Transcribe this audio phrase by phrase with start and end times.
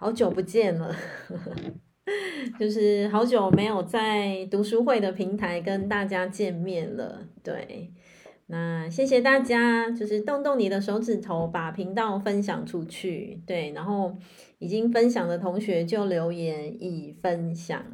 [0.00, 0.94] 好久不见了，
[2.56, 7.26] 就是好久没有在读书会的平台跟大家见面了。
[7.42, 7.92] 对，
[8.46, 13.42] 那谢谢大家，就是动动你的手指头，把频道分享出去。
[13.44, 14.16] 对，然后
[14.60, 17.84] 已经分享的同学就留言已分享。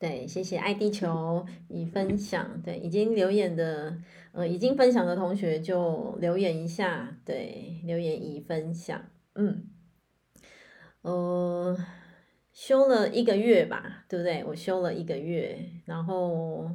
[0.00, 2.60] 对，谢谢爱地球已分享。
[2.64, 3.96] 对，已经留言的，
[4.32, 7.16] 呃，已经分享的同学就留言一下。
[7.24, 9.00] 对，留言已分享。
[9.36, 9.68] 嗯。
[11.02, 11.76] 呃，
[12.52, 14.44] 休了一个月吧，对不对？
[14.44, 16.70] 我休了一个月，然后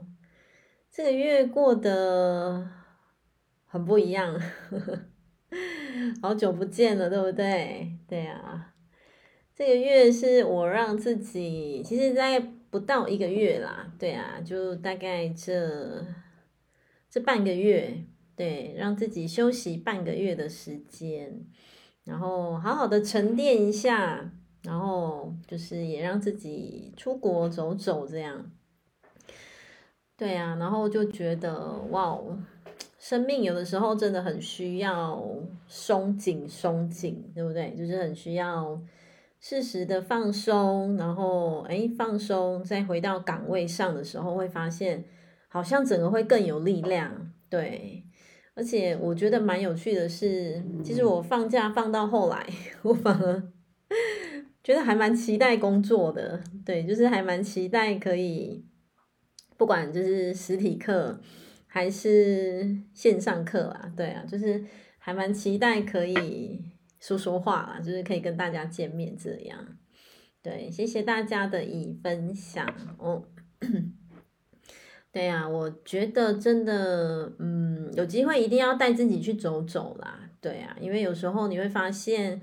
[0.91, 2.67] 这个月过得
[3.65, 4.39] 很不一样，
[6.21, 7.93] 好久不见了，对不对？
[8.07, 8.73] 对啊，
[9.55, 12.39] 这个月是我让自己，其实大概
[12.69, 16.05] 不到一个月啦，对啊，就大概这
[17.09, 18.03] 这半个月，
[18.35, 21.45] 对，让自己休息半个月的时间。
[22.07, 24.31] 然后好好的沉淀一下，
[24.63, 28.49] 然后就是也让自己出国走走，这样。
[30.15, 32.17] 对啊，然后就觉得哇，
[32.97, 35.21] 生命有的时候真的很需要
[35.67, 37.75] 松紧松紧，对不对？
[37.75, 38.81] 就是很需要
[39.41, 45.03] 适时的放松，然后哎放松，再回到岗位上的时候，会发现
[45.49, 48.05] 好像整个会更有力量，对。
[48.57, 52.43] 而且我觉得蛮有趣的是，其实我放假放到后来，
[52.81, 53.51] 我反而
[54.63, 56.41] 觉得还蛮期待工作的。
[56.65, 58.65] 对，就是还蛮期待可以，
[59.57, 61.21] 不管就是实体课
[61.67, 64.65] 还是线上课啊，对啊，就是
[64.97, 66.59] 还蛮期待可以
[66.99, 69.77] 说说话啦，就是可以跟大家见面这样。
[70.41, 73.23] 对，谢谢大家的已分享哦。
[75.17, 80.29] 对呀、啊，我觉得真的，嗯，有机会一定要带自己去走走啦。
[80.39, 82.39] 对啊，因为有时候你会发现，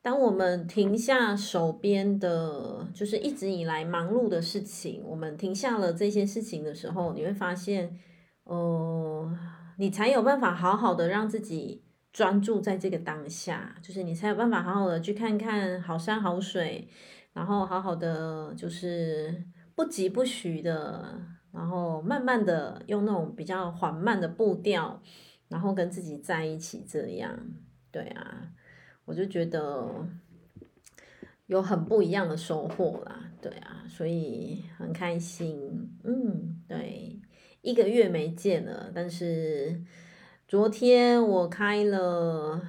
[0.00, 7.98] 当我们停下手边的，就是一直以来忙碌的事情，我们停下了这些事情的时候，你会发现，
[8.44, 9.36] 哦、
[9.78, 11.82] 你才有办法好好的让自己
[12.12, 16.86] 专注在这个当下，就是你才有办法好好的去看看好山好水，
[17.32, 19.42] 然后好好的就是
[19.74, 21.20] 不疾不徐的。
[21.52, 25.00] 然后慢慢的用那种比较缓慢的步调，
[25.48, 27.38] 然后跟自己在一起，这样，
[27.90, 28.50] 对啊，
[29.04, 29.86] 我就觉得
[31.46, 37.20] 有很不一样的收获啦，对啊，所以很开心，嗯，对，
[37.60, 39.82] 一个月没见了，但是
[40.48, 42.62] 昨天我开了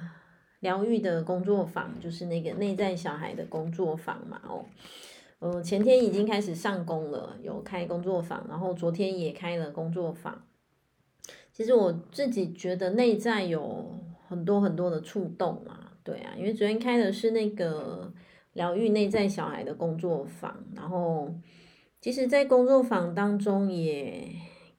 [0.60, 4.66] 疗愈的工作坊，就是那个内在小孩的工作坊嘛，哦。
[5.44, 10.42] 呃，前天已经开始上工了，有开工作坊，然后昨天也开了工作坊。
[11.52, 13.94] 其实我自己觉得内在有
[14.26, 18.10] 很多很多的触动啊，对啊，因为昨天开的是那个
[18.54, 21.30] 疗愈内在小孩的工作坊，然后
[22.00, 24.26] 其实，在工作坊当中也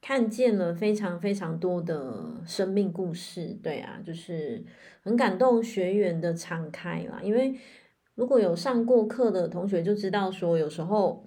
[0.02, 4.66] 看见了非常非常多的生命故事，对啊，就是
[5.04, 7.54] 很感动学员的敞开啦，因为。
[8.16, 11.26] 如果有上过课的同学就知道，说有时候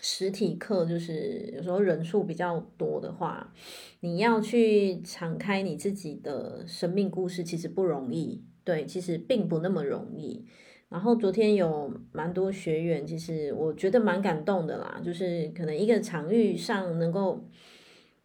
[0.00, 3.52] 实体课就是有时候人数比较多的话，
[3.98, 8.44] 你要去敞开你自己的生命故事，其实不容易。
[8.62, 10.46] 对，其实并不那么容易。
[10.88, 17.44] 然后昨天有蛮多学员，其实我觉得蛮感动的啦，就是可能一个场域上能够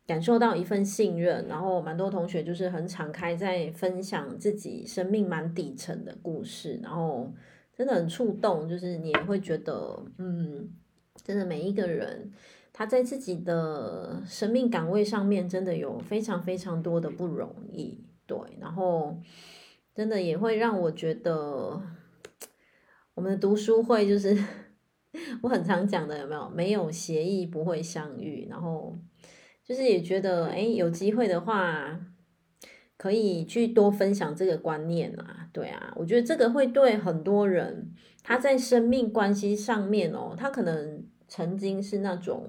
[0.05, 7.33] 感受到一份信任，然后蛮多同学就是很敞开在分享自己生命蛮底层的故事，然后。
[7.75, 10.69] 真的很触动，就是你也会觉得，嗯，
[11.23, 12.31] 真的每一个人
[12.71, 19.19] 他在自己的生命岗位上面，真的有非常非常多的不容易，对，然后
[19.93, 21.81] 真的也会让我觉得，
[23.13, 24.37] 我们的读书会就是
[25.43, 26.49] 我很常讲的，有没有？
[26.49, 28.97] 没有协议不会相遇，然后
[29.63, 31.99] 就是也觉得，哎，有机会的话。
[32.97, 37.89] 可以去多分享这个观念啊，对啊，我觉得这个会对很多人，
[38.21, 42.45] 他在生命关系上面哦，他可能曾经是那种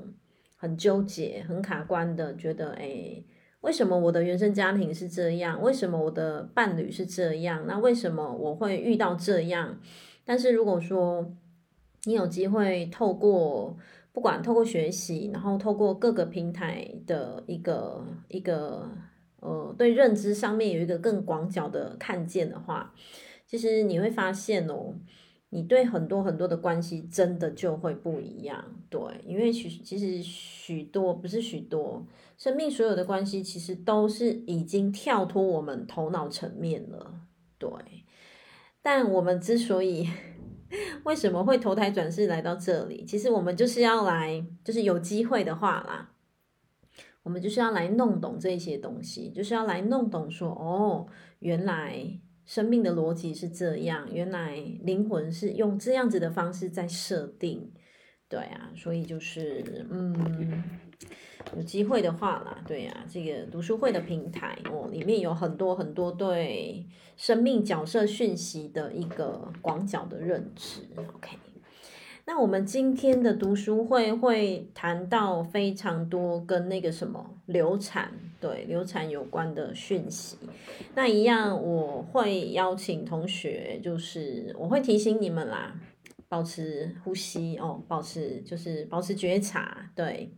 [0.56, 3.24] 很纠结、很卡关的，觉得诶，
[3.60, 5.62] 为什么我的原生家庭是这样？
[5.62, 7.64] 为什么我的伴侣是这样？
[7.68, 9.78] 那为什么我会遇到这样？
[10.24, 11.32] 但是如果说
[12.06, 13.76] 你有机会透过，
[14.12, 18.90] 不管透过学习，然后透过各个平台的一个一个。
[19.40, 22.94] 呃，对认知上面有一个更广角的看见的话，
[23.46, 24.94] 其实你会发现哦，
[25.50, 28.64] 你对很多很多的关系真的就会不一样。
[28.88, 32.06] 对，因为许其实许多不是许多，
[32.36, 37.20] 生命所有的关系其实都是已经跳脱我们头脑层面了。
[37.58, 37.70] 对，
[38.82, 40.08] 但我们之所以
[41.04, 43.04] 为什么会投胎转世来到这里？
[43.04, 46.10] 其实我们就是要来，就是有机会的话啦，
[47.26, 51.08] 我们就是要来弄懂这些东西，就是要来弄懂说，哦，
[51.40, 52.08] 原来
[52.44, 57.72] 生命的逻辑是这样，原来灵魂是用这样子的方式在设定，
[58.28, 60.62] 对啊，所以就是，嗯。
[61.56, 66.86] 有机会的话啦，对呀、啊，这个读书会的平台哦，里面有很多很多对
[67.16, 70.80] 生命角色讯息的一个广角的认知。
[70.96, 71.36] OK，
[72.28, 80.36] 那我们今天的读书会会谈到非常多跟那个什么流产，对流产有关的讯息。
[80.96, 85.80] 那一样我会邀请同学，就是我会提醒你们啦，
[86.28, 90.34] 保持呼吸哦，保持就是保持觉察，对。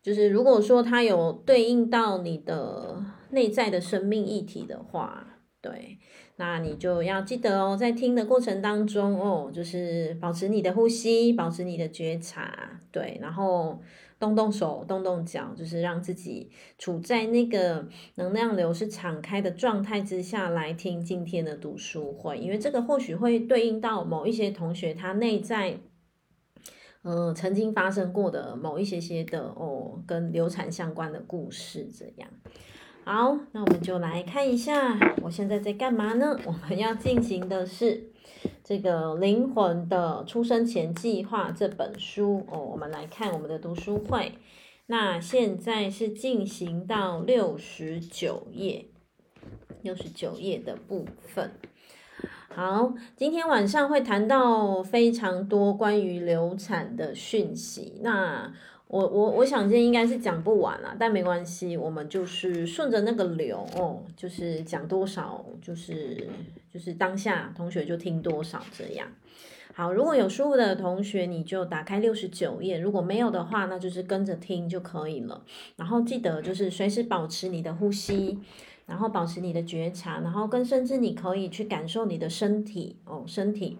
[0.00, 5.98] 就是如果说它有对应到你的内在的生命议题的话，对，
[6.36, 13.80] 那你就要记得哦，在听的过程当中哦，就是保持你的呼吸，保持你的觉察，对，然后
[14.18, 17.86] 动动手，动动脚，就是让自己处在那个
[18.16, 25.78] 能量流是敞开的状态之下来听今天的读书会，因为这个或许会对应到某一些同学他内在。
[27.06, 32.30] 嗯、呃，曾经发生过的某一些些的哦，跟流产相关的故事，这样。
[33.06, 36.38] 好，那我们就来看一下，我现在在干嘛呢？
[36.46, 38.04] 我们要进行的是
[38.64, 42.58] 这个《灵魂的出生前计划》这本书哦。
[42.58, 44.32] 我们来看我们的读书会，
[44.86, 48.86] 那现在是进行到六十九页，
[49.82, 51.50] 六十九页的部分。
[52.54, 58.00] 好，今天晚上会谈到非常多关于流产的讯息。
[58.02, 58.54] 那
[58.88, 66.28] 我我我想今天应该是讲不完了，但没关系，我们就是顺着那个流哦，就是讲多少，就是
[66.72, 69.08] 就是当下同学就听多少这样。
[69.72, 75.42] 好，如果有书的同学，你就打开六十九页；如果没有的话，那就是跟着听就可以了。
[75.76, 78.38] 然后记得就是随时保持你的呼吸。
[78.86, 83.78] 然后保持你的觉察，然后跟甚至你可以去感受你的身体哦，身体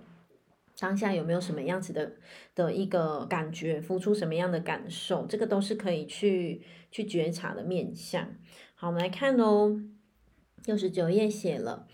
[0.79, 2.13] 当下有没有什么样子的
[2.55, 8.29] 的一个感觉，浮出什么样的感受，这个都是可以去去觉察的面向。
[8.75, 9.81] 好，我们来看哦，
[10.67, 11.87] 六十九页写了，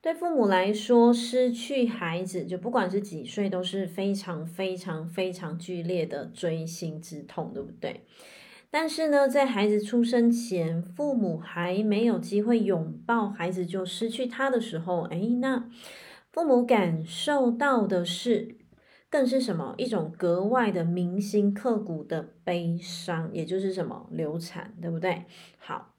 [0.00, 8.02] 对父母来说，失去孩子就不管是几岁，都是非常非常非常剧烈的锥心之痛，对不对？
[8.70, 15.68] 但是呢，在孩子出生前，父母还没有机会拥抱孩子就失去他的时候，哎，那
[16.32, 18.56] 父母感受到的是，
[19.10, 19.74] 更是什么？
[19.78, 24.08] 一种格外的铭心刻骨的悲伤，也就是什么？
[24.12, 25.24] 流产，对不对？
[25.58, 25.94] 好，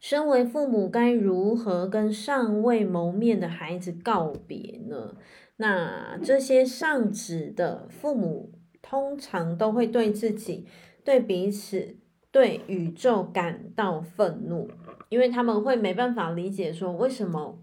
[0.00, 5.14] 身为父母，该如何跟尚未谋面的孩子告别呢？
[5.56, 10.66] 那这些丧子的父母，通常都会对自己。
[11.02, 11.96] 对彼此、
[12.30, 14.70] 对宇宙感到愤怒，
[15.08, 17.58] 因为他们会没办法理解说为什么，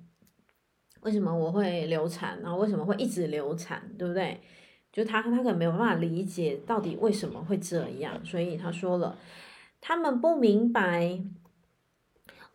[1.01, 4.39] 为什么我会流产，然后为什么会一直流产，对不对？
[4.91, 9.17] 就他他可能没有办法理解到底为什么会这样，所以他说了，
[9.79, 11.21] 他们不明白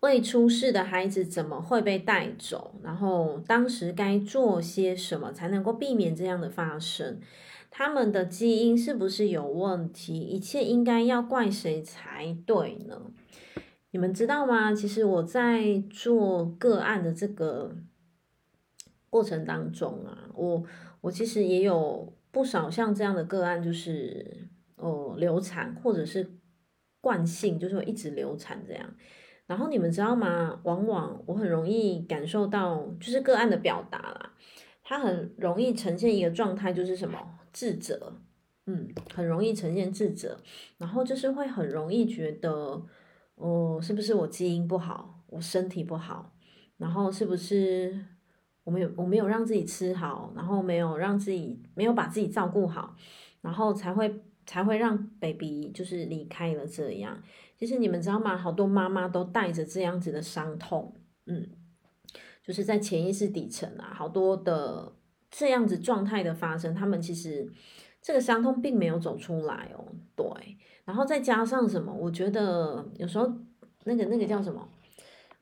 [0.00, 7.20] 未出世的孩子怎么会被带走，然后当时该做些什么才能够避免这样的发生。
[7.70, 10.18] 他们的基因是不是有问题？
[10.18, 13.00] 一切应该要怪谁才对呢？
[13.92, 14.74] 你们知道吗？
[14.74, 17.76] 其实我在做个案的这个
[19.12, 20.64] 过程当中啊，我
[21.02, 26.38] 我其实也有不少像这样的个案，就是哦流产或者是
[27.02, 28.94] 惯性，就是一直流产这样。
[29.46, 30.58] 然后你们知道吗？
[30.62, 34.32] 往往我很容易感受到，就是个案的表达啦，
[34.82, 37.18] 它很容易呈现一个状态，就是什么？
[37.52, 38.14] 自责，
[38.64, 40.38] 嗯，很容易呈现自责，
[40.78, 42.82] 然后就是会很容易觉得，
[43.34, 46.32] 哦，是不是我基因不好，我身体不好，
[46.78, 48.06] 然后是不是
[48.64, 52.96] 我没有我没有让自己吃好，然后没有让自己没有把自己照顾好，
[53.40, 57.22] 然后才会才会让 baby 就是离开了这样。
[57.58, 58.36] 其实你们知道吗？
[58.36, 60.94] 好多妈妈都带着这样子的伤痛，
[61.26, 61.48] 嗯，
[62.44, 64.92] 就是在潜意识底层啊，好多的。
[65.34, 67.50] 这样子状态的发生，他们其实
[68.02, 69.82] 这个伤痛并没有走出来哦。
[70.14, 70.26] 对，
[70.84, 71.90] 然后再加上什么？
[71.90, 73.32] 我觉得有时候
[73.84, 74.68] 那个那个叫什么？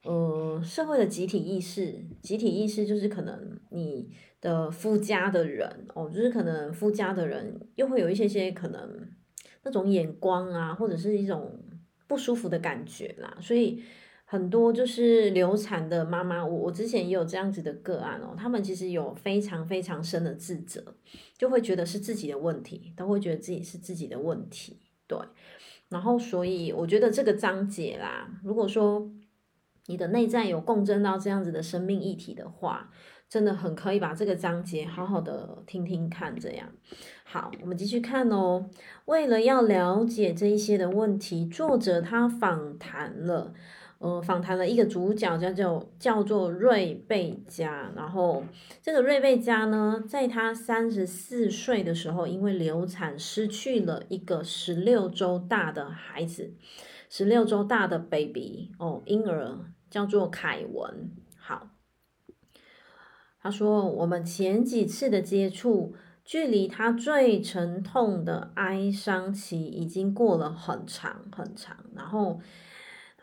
[0.02, 9.08] 呃，社会的集体意识，集体意识就是可能你的夫家的人哦，就是可能夫家的人又会有一些些可能
[9.62, 11.58] 那种眼光啊，或者是一种
[12.06, 13.82] 不舒服的感觉啦，所以。
[14.32, 20.80] 很多就是流产的妈妈，我我之前也有这样子的个案哦，他们其实有非常非常深的自责，
[21.36, 24.76] 就会觉得是自己的问题，都会觉得自己是自己的问题，
[25.08, 25.18] 对。
[25.88, 29.10] 然后所以我觉得这个章节啦，如果说
[29.86, 32.90] 你的内在有共振到这样子的生命议题的话，
[33.28, 36.68] 真的很可以把这个章节好好的听听看，这样。
[37.24, 38.68] 好，我们继续看哦。
[39.06, 43.54] 为了要了解这一些的问题，作者他访谈了。
[43.98, 47.92] 呃，访谈了一个主角，叫做叫做瑞贝加。
[47.94, 48.42] 然后
[48.80, 56.54] 这个瑞贝加呢，在他三十四岁的时候，因为流产失去了一个十六周大的孩子，
[57.10, 59.58] 十六周大的 baby 哦，婴儿
[59.90, 61.10] 叫做凯文。
[61.36, 61.68] 好，
[63.42, 72.40] 他说我们前几次的接触，距离他最沉痛的哀伤期已经过了很长很长，然后。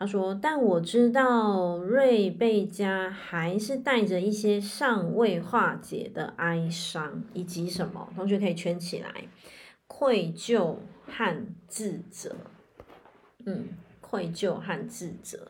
[0.00, 8.08] 他说：“但我知道瑞贝加还是带着一些尚未化解的哀伤，以及什么？
[8.14, 9.26] 同学可以圈起来：
[9.88, 12.36] 愧疚和自责。
[13.46, 13.68] 嗯，
[14.00, 15.48] 愧疚和自责。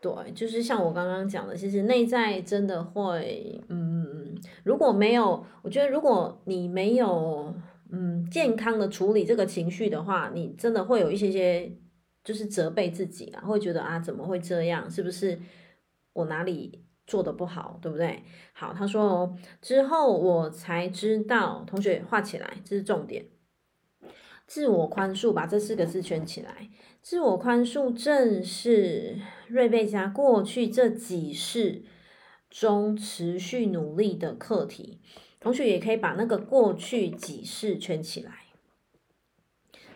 [0.00, 7.54] 对，就是像我刚刚讲的，其实内在真的会，嗯，如果没有，我觉得如果你没有，
[7.90, 11.72] 嗯，健康的处理这个情绪的话，你真的会有一些些。”
[12.24, 14.90] 就是责备自己啊，会觉得啊，怎么会这样？
[14.90, 15.40] 是不是
[16.12, 18.22] 我哪里做的不好，对不对？
[18.52, 23.24] 好，他说哦，之后我才知道，同学画起来，这是重点。
[24.48, 26.70] 自我宽恕，把这四个字圈起来。
[27.02, 31.82] 自我宽恕正是瑞贝加过去这几世
[32.50, 34.98] 中持续努力的课题。
[35.38, 38.32] 同学也可以把那个过去几世圈起来。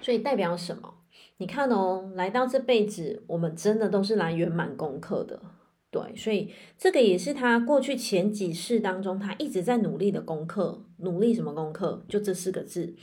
[0.00, 0.98] 所以代表什么？
[1.38, 5.42] 你看哦，来到这辈子，我们真的都是来圆满功课的，
[5.90, 10.84] 对，所以这个也是他过去前几世当中，他一直在努力的功课。
[10.98, 12.04] 努力什么功课？
[12.08, 12.94] 就这四个字：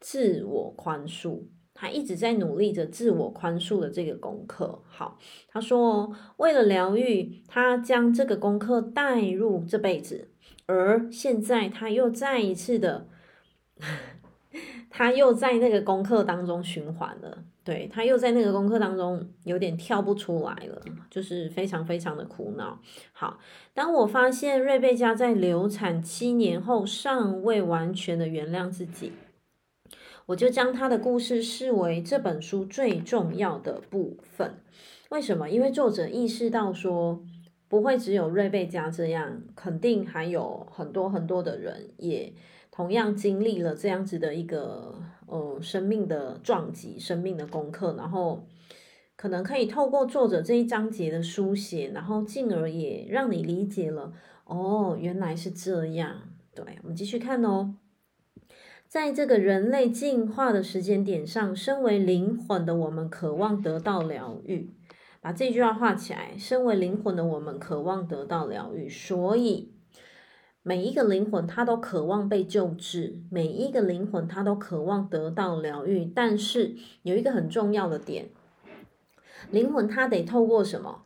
[0.00, 1.42] 自我宽恕。
[1.78, 4.82] 他一直在努力着自我宽恕的这个功课。
[4.88, 10.30] 好，他说，为了疗愈，他将这个功课带入这辈子，
[10.64, 13.08] 而现在他又再一次的，
[14.88, 17.44] 他又在那个功课当中循环了。
[17.62, 22.80] 对，他又在那个功课当中有点跳不出来了，就是非常非常的苦恼。
[23.12, 23.38] 好，
[23.74, 29.12] 当我发现瑞贝加在流产七年后尚未完全的原谅自己，
[30.26, 34.56] 我就将他的故事视为这本书最重要的部分。
[35.10, 35.48] 为什么？
[35.48, 37.24] 因为作者意识到说，
[37.68, 42.32] 不会只有瑞贝加这样，肯定还有很多很多的人也
[42.70, 44.94] 同样经历了这样子的一个。
[45.28, 48.46] 呃，生命的撞击，生命的功课，然后
[49.16, 54.12] 可能可以透过作者这一章节的书写，然后进而也让你理解了，
[54.44, 56.22] 哦，原来是这样。
[56.54, 57.74] 对，我们继续看哦，
[58.88, 64.72] 在这个人类进化的时间点上，身为灵魂的我们渴望得到疗愈，
[65.20, 66.32] 把这句话画起来。
[66.38, 69.72] 身为灵魂的我们渴望得到疗愈，所以。
[70.62, 76.04] 每一个灵魂，他都渴望被救治；每一个灵魂，他都渴望得到疗愈。
[76.04, 78.30] 但是有一个很重要的点，
[79.52, 81.04] 灵魂它得透过什么？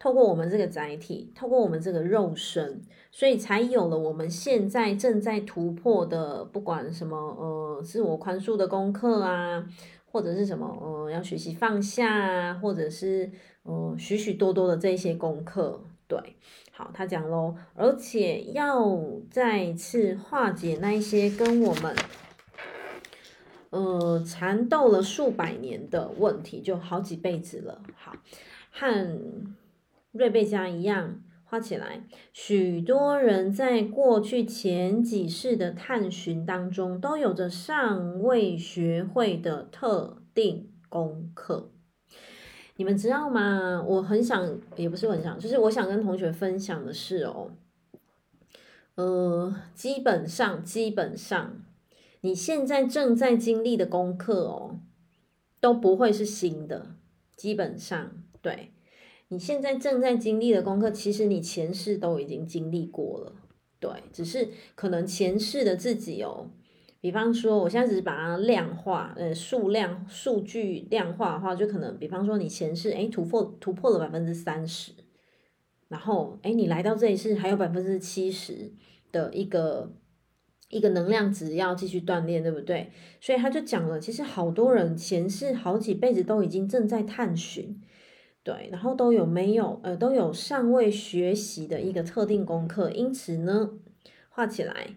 [0.00, 2.80] 透过我们这个载体，透过我们这个肉身，
[3.12, 9.64] 所以才有了我们现在正在突破的，不管什么呃，自我宽恕的功课啊，
[10.10, 13.30] 或者是什么呃，要学习放下啊，或者是
[13.62, 15.78] 呃，许许多多的这些功课，
[16.08, 16.18] 对。
[16.72, 18.98] 好，他讲喽，而且要
[19.30, 21.94] 再次化解那一些跟我们，
[23.68, 27.82] 呃，缠斗了数百年的问题，就好几辈子了。
[27.94, 28.16] 好，
[28.70, 29.20] 和
[30.12, 32.04] 瑞贝加一样，画起来。
[32.32, 41.70] 许多人在过去前几世的探寻当中，都有着尚未学会的特定功课。
[42.76, 43.84] 你们知道吗？
[43.86, 47.50] 我很想，也不是很想，就是我想跟同学分享的是哦，
[48.94, 51.62] 呃，基本上，基本上，
[52.22, 54.80] 你现在正在经历的功课哦，
[55.60, 56.94] 都不会是新的。
[57.36, 58.72] 基本上，对，
[59.32, 63.32] 你现在正在经历的功课，其实你前世都已经经历过了，
[63.78, 66.50] 对，只是可能前世的自己哦。
[67.00, 74.92] 比方说，我现在只是把它量化，呃，数量数据量化的话，就可能，比方说你前世，诶，突破突破了百分之三十，
[75.86, 78.72] 然后，诶，你来到这一世还有百分之七十
[79.12, 79.92] 的一个
[80.68, 82.90] 一个能量值要继续锻炼，对不对？
[83.20, 87.80] 所以他就讲了，其实好多人前世好几辈子都已经正在探寻，
[88.42, 93.70] 对，然后都有没有呃都有尚未学习的一个特定功课，因此呢，
[94.30, 94.96] 画起来，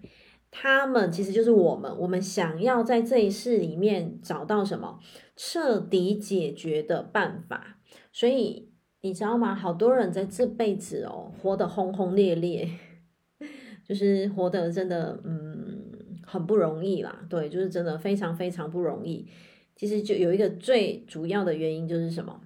[0.49, 4.99] 他们其实就是我们，我们想要在这一世里面找到什么
[5.35, 7.79] 彻底解决的办法，
[8.13, 8.69] 所以
[9.01, 9.53] 你知道吗？
[9.53, 12.69] 好多人在这辈子哦，活得轰轰烈烈，
[13.85, 19.27] 就是活得真的嗯很不容易啦，对，就是真的非常非常不容易。
[19.75, 22.39] 其实就有一个最主要的原因就是什么？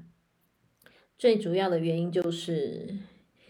[1.17, 2.95] 最主要的原因就是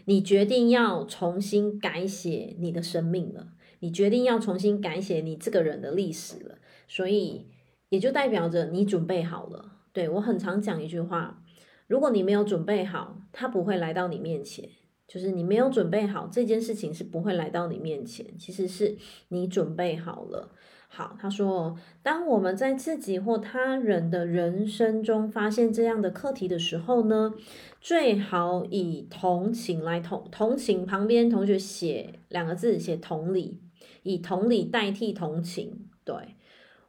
[0.06, 7.46] 你决定要重新改写你的生命了，你决定要重新改写你这个人的历史了，所以
[7.90, 9.76] 也就代表着你准备好了。
[9.92, 11.42] 对，我很常讲一句话，
[11.86, 14.68] 如果你没有准备好，他不会来到你面前。
[15.06, 18.26] 就是你没有准备好，这件事情是不会来到你面前。
[18.38, 18.98] 其实是
[19.28, 20.54] 你准备好了。
[20.90, 27.34] 好，他说，当我们在自己或他人的人生中发现这样的课题的时候呢，
[27.80, 33.60] 最好以同情来同同情，旁边同学写两个字，写同理，
[34.02, 35.88] 以同理代替同情。
[36.04, 36.34] 对，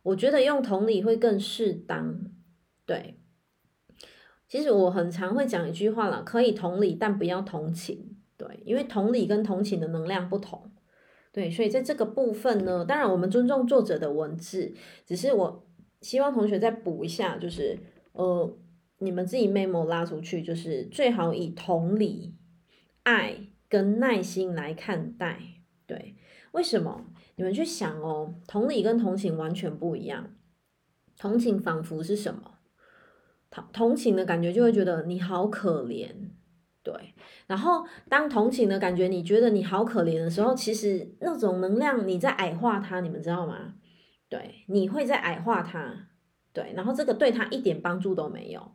[0.01, 2.21] 我觉得用同理会更适当。
[2.85, 3.19] 对，
[4.47, 8.15] 其实我很常会讲一句话啦，可以同理，但不要同情。
[8.37, 10.71] 对，因为同理跟同情的能量不同。
[11.39, 14.73] 对，所以在这个部分呢，当然我们尊重作者的文字，
[15.05, 15.65] 只是我
[16.01, 17.79] 希望同学再补一下，就是
[18.11, 18.57] 呃，
[18.97, 22.35] 你们自己 memo 拉出去，就是最好以同理、
[23.03, 23.37] 爱
[23.69, 25.39] 跟耐心来看待。
[25.87, 26.17] 对，
[26.51, 27.05] 为什么？
[27.37, 30.35] 你们去想哦，同理跟同情完全不一样。
[31.17, 32.55] 同情仿佛是什么？
[33.49, 36.28] 同同情的感觉就会觉得你好可怜。
[36.91, 37.13] 对，
[37.45, 43.75] 然后当同情的感觉，你觉得你好可怜的时候，其实那种能量你在矮化它，你们知道吗？
[44.27, 46.07] 对，你会在矮化它，
[46.51, 48.71] 对，然后这个对他一点帮助都没有。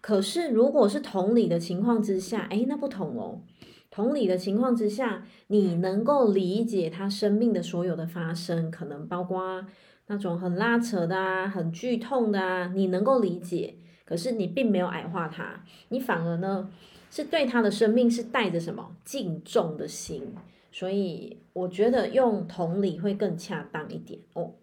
[0.00, 3.42] 可是如果是同理的情况之下，诶，那不同哦。
[3.90, 9.66] 同理的情况之下，你能够理解他生命的所有的发生，可能包括
[10.06, 13.78] 那种很拉扯的啊，很剧痛的啊，你能够理解。
[14.04, 16.70] 可是你并没有矮化他，你反而呢？
[17.14, 20.34] 是对他的生命是带着什么敬重的心，
[20.72, 24.54] 所以我觉得用同理会更恰当一点哦。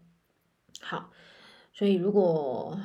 [0.81, 1.11] 好，
[1.71, 2.77] 所以如果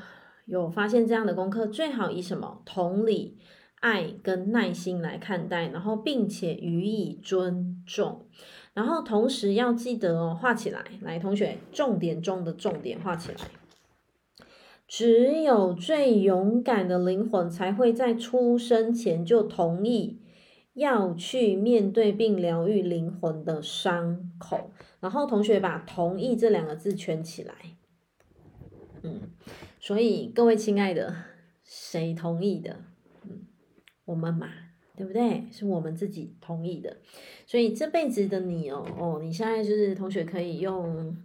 [0.45, 3.39] 有发现这样的功课，最好以什么同理、
[3.81, 8.25] 爱跟耐心来看待，然后并且予以尊重，
[8.73, 13.39] 然后同时要记得哦，画起来，来，同学，重点中的重点画起来。
[14.89, 20.21] 只有最勇敢的灵魂才会在出生前就同意
[20.75, 24.71] 要去面对并疗愈灵魂的伤口。
[25.01, 27.55] 然后同学把“同意”这两个字圈起来。
[29.03, 29.23] 嗯，
[29.81, 31.15] 所以各位亲爱的，
[31.65, 32.77] 谁同意的？
[33.25, 33.47] 嗯，
[34.05, 34.49] 我们嘛，
[34.97, 35.47] 对不对？
[35.51, 36.97] 是我们自己同意的。
[37.45, 41.17] 所以这辈子的你哦，哦，你现在就是同学可以用。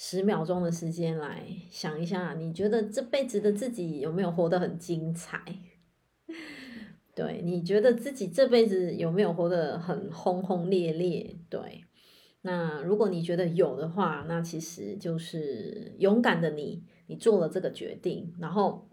[0.00, 5.42] 十秒钟的时间来想一下，你觉得这辈子的自己有没有活得很精彩？
[7.16, 11.36] 对，你觉得自己这辈子有没有活得很轰轰烈烈？
[11.50, 11.84] 对，
[12.42, 18.88] 那如果你觉得有的话，那其实就是勇敢的你，你做了这个决定，然后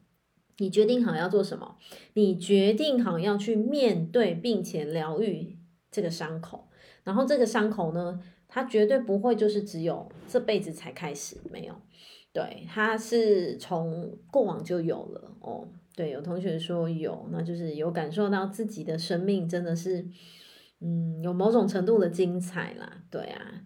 [0.58, 1.78] 你决定好要做什么，
[2.16, 5.60] 你决定好要去面对并且疗愈
[5.92, 6.68] 这个伤口，
[7.04, 8.20] 然后这个伤口呢？
[8.56, 11.76] 他绝对不会就是只有这辈子才开始，没有，
[12.32, 15.68] 对，他是从过往就有了哦。
[15.94, 20.08] 对，有同学说有，那就是有感受到自己的生命真的是，
[20.80, 23.64] 嗯，有某种程度的精彩啦，对啊。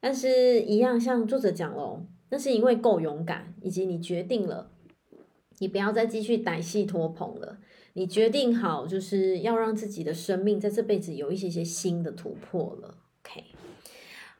[0.00, 4.72] 但是，一样像作者讲喽，那是因为够勇敢，以及你决定了，
[5.60, 7.60] 你不要再继续歹戏拖棚了，
[7.92, 13.44] 你决定好就是要让自己的生命在这辈子有一些些新的突破了，OK。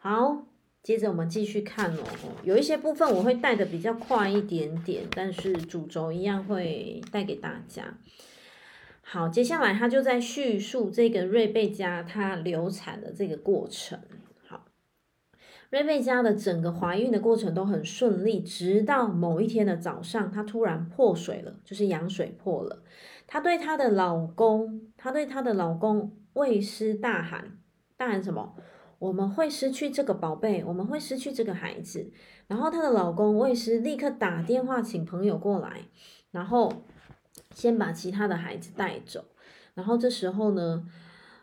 [0.05, 0.47] 好，
[0.83, 2.03] 接着我们继续看哦。
[2.43, 7.97] 有一些部分我会带的比较快一点点，但是主轴一样会带给大家。
[9.01, 14.01] 好，接下来他就在叙述这个瑞贝加她流产的这个过程。
[14.45, 14.65] 好，
[15.71, 22.83] 瑞贝加的整个怀孕的过程都很顺利，直到某一天的早上，她突然破水了，就是羊水破了。
[23.29, 27.57] 她对她的老公，她对她的老公魏斯大喊，
[27.97, 28.57] 大喊什么？
[29.03, 32.13] 我们会失去这个宝贝，我们会失去这个孩子。
[32.47, 35.89] 然后她的老公卫斯立刻打电话请朋友过来，
[36.31, 36.73] 然后
[37.53, 39.25] 先把其他的孩子带走。
[39.75, 40.87] 然后这时候呢，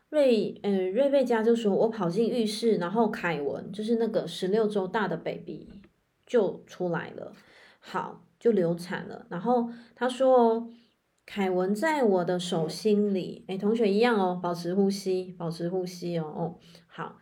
[0.07, 5.67] 瑞呃瑞贝加就说：“我跑进浴室，然后凯文就是那个十六周大的 baby
[6.25, 7.33] 就出来了，
[7.79, 10.69] 好就流产了。”然后他说
[11.27, 16.55] ：“凯文在我的手心里，哎，同学一样哦，保持呼吸，保持呼吸哦，哦，
[16.87, 17.17] 好，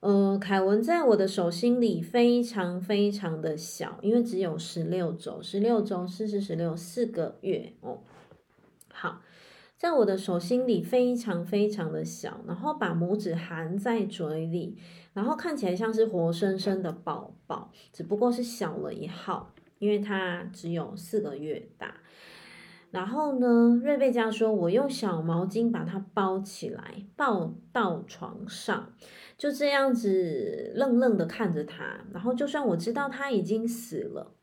[0.00, 7.98] 呃，凯文在我的手心里非常非常的小，因为只有十六周，十六周，四四十六，四个月哦，
[8.90, 9.20] 好，
[9.76, 14.78] 在我的手心里非常非常的小，然后把拇指含在嘴里，
[15.12, 21.96] 然后看起来像是活生生的宝宝，只不过是小了一号，因为它只有四个月大。
[22.90, 28.92] 然后呢，瑞贝加说：“我用小毛巾把它包起来，抱到床上，
[29.40, 32.04] 就这样子愣愣的看着他。
[32.12, 34.34] 然后，就算我知道他已经死了，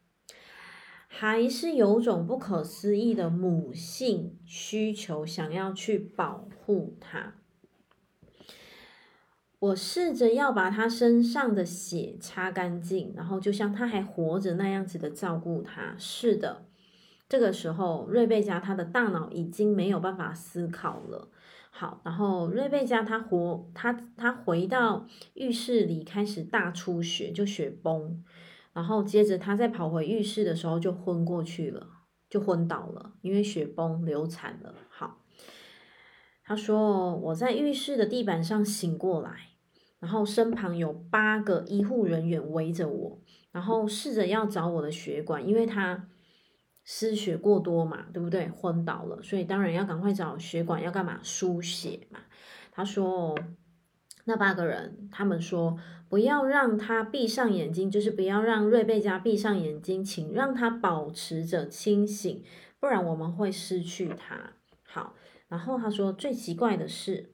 [1.08, 7.36] 还是有种不可思议的母性需求，想要去保护他。
[9.60, 15.96] 我试着要把他身上的血擦干净，然后就像他还活着那样子的照顾他。
[16.00, 16.66] 是的。”
[17.30, 21.30] 这个时候，瑞贝加他的大脑已经没有办法思考了。
[21.80, 28.24] 好，然后瑞贝加他活，他他回到浴室里开始大出血，就血崩。
[28.74, 31.88] 然后接着他再跑回浴室的时候就昏过去了，
[32.32, 34.74] 就昏倒了，因为血崩流产了。
[34.90, 35.22] 好，
[36.44, 39.50] 他说我在浴室的地板上醒过来，
[40.00, 46.10] 然后身旁有八个医护人员围着我，然后试着要找我的血管，因为他。
[46.90, 48.48] 失血过多嘛，对不对？
[48.48, 51.20] 昏倒了，所以当然要赶快找血管，要干嘛？
[51.22, 52.22] 输血嘛。
[52.72, 53.38] 他说，
[54.24, 62.42] 那八个人，他们说不要让他闭上眼睛，就是不要让瑞贝加闭上眼睛，请让他保持着清醒，
[62.80, 64.54] 不然我们会失去他。
[64.84, 65.14] 好，
[65.50, 67.34] 然后他说最奇怪的是。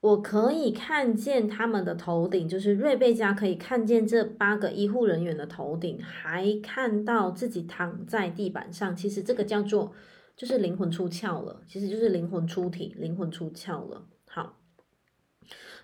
[0.00, 8.94] 我可以看见他们的头顶，就是瑞贝加可以看见这八个医护人员的头顶，还看到自己躺在地板上。
[8.94, 9.92] 其实这个叫做，
[10.36, 14.06] 就是灵魂出窍了，其实就是灵魂出体，灵魂出窍了。
[14.28, 14.60] 好，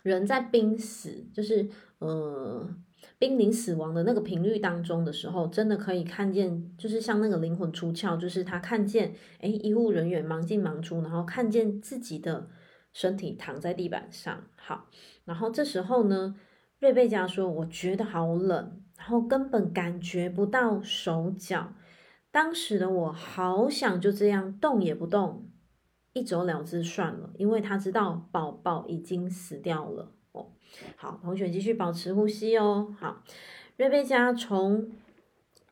[0.04, 2.72] 人在濒死，就是呃
[3.18, 12.48] 濒临死亡的那个频率当中的时候，真的可以看见，就是像那个灵魂出窍，就是他看见，诶，医护人员忙进忙出，然后看见自己的。
[12.94, 14.88] 身体躺在地板上，好，
[15.24, 16.36] 然后这时候呢，
[16.78, 21.74] 瑞贝加说：“我觉得好冷，然后根本感觉不到手脚。
[22.30, 25.48] 当时的我好想就这样动也不动，
[26.12, 30.52] 一走了之算了，因为他知道宝宝已经死掉了。”哦，
[30.94, 32.94] 好，同学继续保持呼吸哦。
[33.00, 33.24] 好，
[33.76, 34.92] 瑞贝加从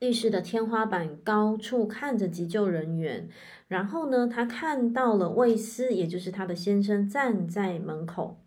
[0.01, 3.29] 浴室的天花板高处看着急救人员。
[3.73, 8.45] 然后呢，他看到了卫斯，也就是他的先生，站在门口，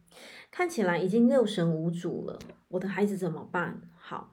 [0.52, 2.38] 看起来已经六神无主了。
[2.68, 3.82] 我的孩子怎么办？
[3.98, 4.32] 好，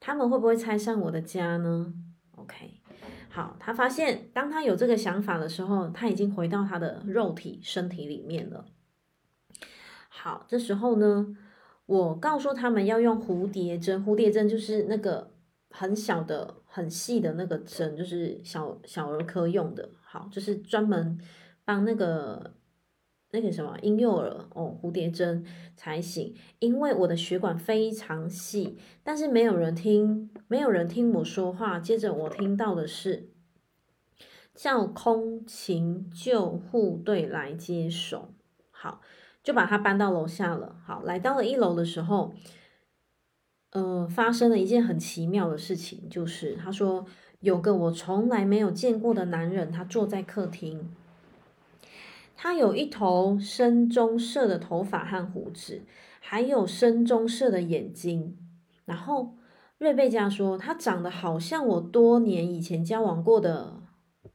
[0.00, 1.92] 他们会不会拆散我的家呢
[2.36, 2.80] ？OK，
[3.28, 8.64] 好，他发现当他有这个想法的时候，他已经回到他的肉体身体里面了。
[10.08, 11.36] 好，这时候呢，
[11.84, 15.32] 我告诉他们要用蝴蝶针，蝴蝶针就是那个
[15.68, 19.88] 很小的、很细的那个针，就是小小儿科用的。
[20.02, 21.18] 好，就是专门
[21.64, 22.54] 帮那个
[23.32, 25.44] 那个什么婴幼儿哦，蝴蝶针
[25.76, 31.80] 才行，因为我的血管非常细，但是没有人听，没有人听我说话。
[31.80, 33.30] 接着我听到的是
[34.54, 38.34] 叫空勤救护队来接手，
[38.70, 39.00] 好，
[39.42, 40.76] 就把他搬到楼下了。
[40.84, 42.34] 好，来到了一楼的时候，
[43.72, 47.06] 呃，发生了一件很奇妙的事情，就是他说。
[47.40, 50.94] 有个我从来没有见过的男人，他坐在客厅。
[52.36, 55.80] 他有一头深棕色的头发和胡子，
[56.20, 58.36] 还有深棕色的眼睛。
[58.84, 59.36] 然后
[59.78, 63.80] 瑞贝加说，他长得好像我多年以前交往过的，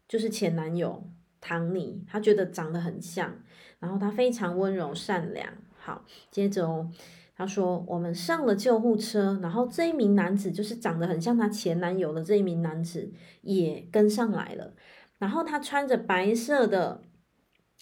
[0.07, 1.07] 就是前男友
[1.39, 2.03] 唐尼。
[2.07, 3.35] 他觉得长得很像。
[3.77, 5.47] 然后他非常温柔善良。
[5.77, 6.89] 好，接着哦。
[7.37, 14.73] 他说：“我们上了救护车，然后这一名男子就是长得很像他前男友的这一名男子也跟上来了。
[15.19, 17.01] 然后他穿着白色的，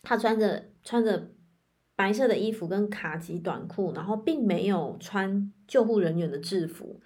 [0.02, 1.30] 他穿着穿着
[1.96, 7.00] 白色的衣服跟卡其短裤，然后并没有穿救护人员的制服。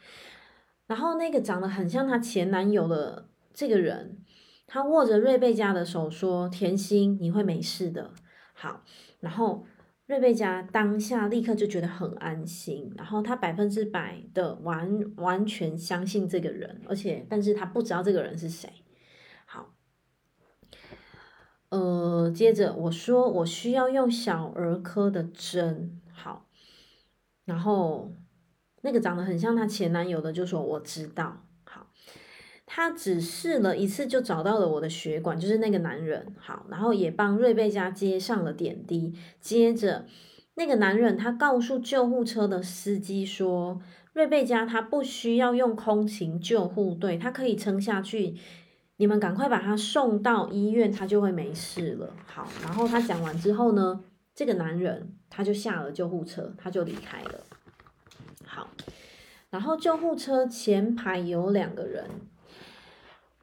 [0.85, 4.19] 然后那个长得很像他前男友的这个人，
[4.65, 8.11] 他握着瑞贝加的手说：‘甜心，你会没事的。’
[8.55, 8.85] 好，
[9.19, 9.65] 然后。”
[10.07, 18.69] 瑞贝加当下立刻就觉得很安心，然后他百分之百的完完全相信这个人，而且但是他不知道这个人是谁。
[19.45, 19.73] 好，
[21.67, 26.47] 呃，接着我说我需要用小儿科的针，好，
[27.43, 28.13] 然后
[28.83, 31.46] 那个长得很像他前男友的就说我知道，
[32.69, 36.35] 他只试了一次就找到了我的血管，就是那个男人。
[36.37, 39.15] 好，然后也帮瑞贝加接上了点滴。
[39.39, 40.05] 接着，
[40.55, 48.35] 那个男人他告诉救护车的司机说，瑞贝加他不需要用空勤救护队，他可以撑下去。
[48.97, 52.13] 你们赶快把他送到医院，他就会没事了。
[52.25, 54.03] 好，然后他讲完之后呢，
[54.35, 57.45] 这个男人他就下了救护车，他就离开了。
[58.43, 58.67] 好，
[59.49, 62.03] 然后救护车前排有两个人。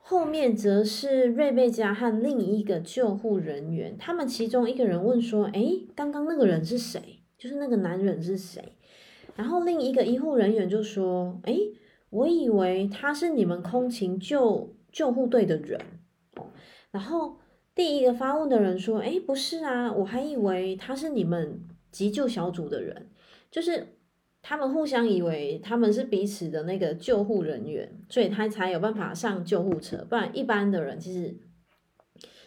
[0.07, 7.21] 后面则是瑞贝加和另一个救护人员，他们其中一个人问说：“诶，刚刚那个人是谁？
[7.39, 8.77] 就是那个男人是谁？”
[9.35, 11.73] 然后另一个医护人员就说：“诶，
[12.11, 15.81] 我以为他是你们空勤救救护队的人。”
[16.93, 17.39] 然后
[17.75, 23.09] 第一个发问的人说：“诶，不是啊，我还以为他是你们急救小组的人，
[23.51, 23.87] 就是。”
[24.47, 31.35] 他们互相以为他们是彼此的那个救护人员，所以他才有办法上救护车，不然一般的人其实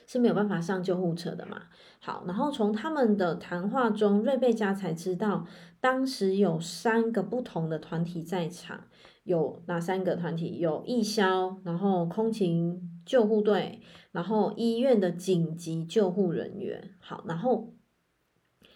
[0.05, 1.63] 是没有办法上救护车的嘛。
[1.99, 5.47] 好，然后从他们的谈话中，瑞贝加才知道，
[5.81, 8.83] 当时有三个不同的团体在场，
[9.23, 10.59] 有哪三个团体？
[10.59, 13.81] 有义消，然后空勤救护队，
[14.11, 16.91] 然后医院的紧急救护人员。
[16.99, 17.73] 好，然后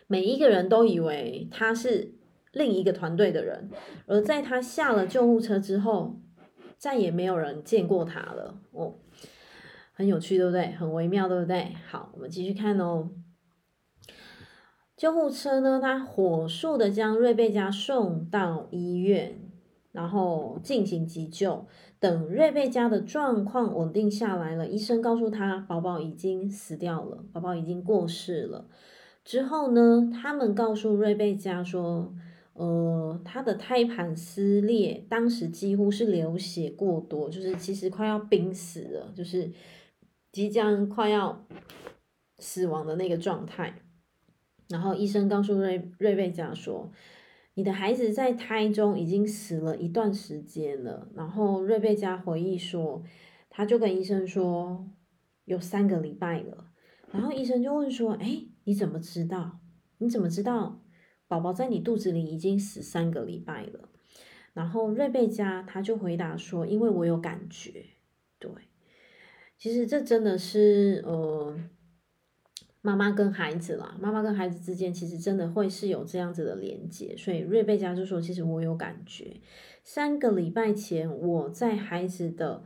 [0.07, 2.19] 每一个人都以为他是。
[2.53, 3.69] 另一个团队的人，
[4.07, 6.19] 而在他下了救护车之后，
[6.77, 8.59] 再也没有人见过他了。
[8.71, 8.95] 哦，
[9.93, 10.71] 很有趣，对不对？
[10.71, 11.73] 很微妙，对不对？
[11.89, 13.09] 好，我们继续看哦。
[14.97, 19.39] 救护车呢，他火速的将瑞贝加送到医院，
[19.93, 21.65] 然后进行急救。
[22.01, 28.67] 等瑞贝加的状况稳定下来了，医生告诉他，宝宝已经死掉了，宝宝已经过世了。
[29.23, 32.13] 之后呢，他们告诉瑞贝加说。
[32.53, 39.51] 呃，他的胎盘撕裂，当时几乎是流血过多，就是其实快要濒死了，就是
[40.31, 41.47] 即将快要
[42.39, 43.81] 死亡的那个状态。
[44.69, 46.91] 然后医生告诉瑞瑞贝加说
[47.55, 53.01] ：“你的孩子在胎中已经死了一段时间了。”然后瑞贝加回忆说
[53.49, 54.87] ：“他就跟医生说
[55.45, 56.67] 有三个礼拜了。”
[57.11, 59.59] 然后医生就问说：“哎，你怎么知道？
[59.97, 60.80] 你怎么知道？”
[61.31, 63.87] 宝宝在你肚子里已经死三个礼拜了，
[64.51, 67.85] 然后瑞贝加他就回答说：“因为我有感觉。”
[68.37, 68.51] 对，
[69.57, 71.57] 其实这真的是呃，
[72.81, 79.39] 妈妈跟孩子啦，妈妈跟孩子之间其实真的会是有这样子的连接，所以瑞贝加就说：“其实我有感觉，
[79.85, 82.65] 三个礼拜前我在孩子的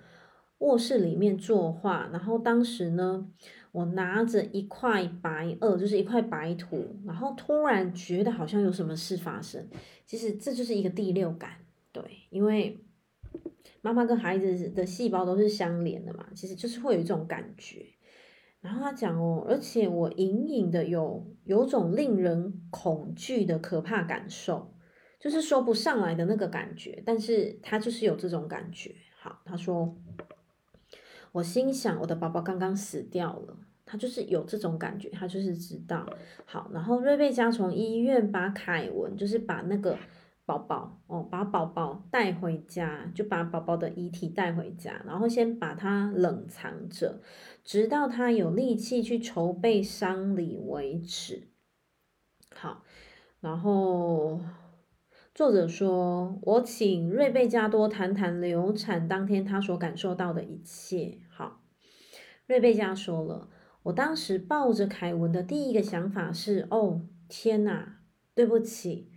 [0.58, 3.30] 卧室里面作画，然后当时呢。”
[3.76, 9.68] 我拿着一块白垩，就是一块白土，然后突然觉得好像有什么事发生。
[10.06, 11.58] 其实这就是一个第六感，
[11.92, 12.80] 对，因为
[13.82, 17.86] 妈妈跟孩子的细胞都是相连的嘛，其实就是会有一种感觉。
[18.62, 24.74] 然后他讲哦，而且我隐隐的有有种令人恐惧的可怕感受，
[25.20, 28.96] 就是说不上来的那个感觉，但是他就是有这种感觉。
[29.22, 29.94] 好，他说。
[31.36, 36.06] 我心想，我的宝宝刚刚死掉了，他就是有这种感觉，他就是知道。
[36.46, 39.98] 好，然后瑞贝加从医院把凯文，就是把那个
[40.46, 47.20] 宝宝哦，把宝宝带回家，就把宝宝的遗体带回家，然后先把他冷藏着，
[47.66, 51.50] 直到他有力气去筹备丧礼为止。
[52.54, 52.82] 好，
[53.42, 54.40] 然后。
[55.36, 61.60] 作者说：“我请瑞贝加多谈谈流产当天他所感受到的一切。”好，
[62.48, 63.50] 瑞贝加说了
[63.84, 68.00] ：“我当时抱着凯文的第一个想法是：哦，天哪，
[68.34, 69.12] 对不起，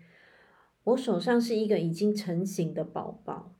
[0.82, 3.54] 我手上是一个已经成型的宝宝，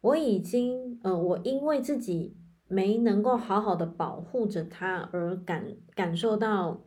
[0.00, 0.98] 我已经……
[1.04, 6.82] 呃，我因为自己没能够好好的保护着他而感感受到。”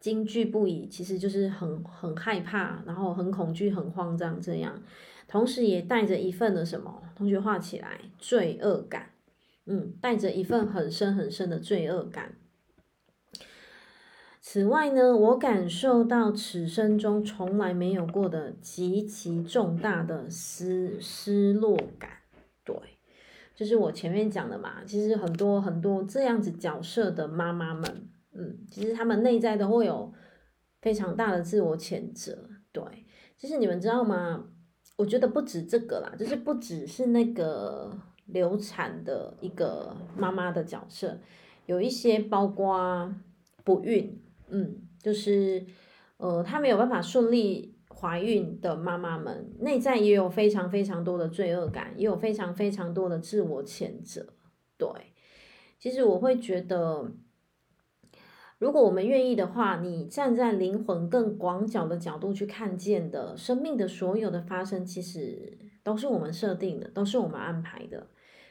[0.00, 4.82] 惊惧不已，其实就是很很害怕，然后很恐惧、很慌张这样，
[5.28, 7.02] 同时也带着一份的什么？
[7.14, 9.10] 同学画起来，罪恶感。
[9.66, 12.32] 嗯，带着一份很深很深的罪恶感。
[14.40, 22.10] 此外呢，我感受到此生中从来没有过的极其重大的失失落感。
[22.64, 22.74] 对，
[23.54, 28.09] 就是我前面讲的嘛，其实很多很多这样子角色的妈妈们。
[28.32, 30.12] 嗯，其实他们内在都会有
[30.80, 32.48] 非常大的自我谴责。
[32.72, 32.82] 对，
[33.36, 34.48] 其实你们知道吗？
[34.96, 37.90] 我觉得不止这个啦，就是不只是那个
[38.26, 41.18] 流产的一个妈妈的角色，
[41.64, 43.12] 有一些包括
[43.64, 45.64] 不孕，嗯，就是
[46.18, 54.34] 呃，她没有办法顺利怀孕的妈妈们，内在也有非常非常多的罪恶感，也有非常非常多的自我谴责。
[54.76, 54.88] 对，
[55.78, 57.10] 其实我会觉得，
[58.60, 68.06] 如果我们愿意的话，你站在灵魂更广角的角度去看见的生命的所有的发生，其实都是我们设定的，都是我们安排的。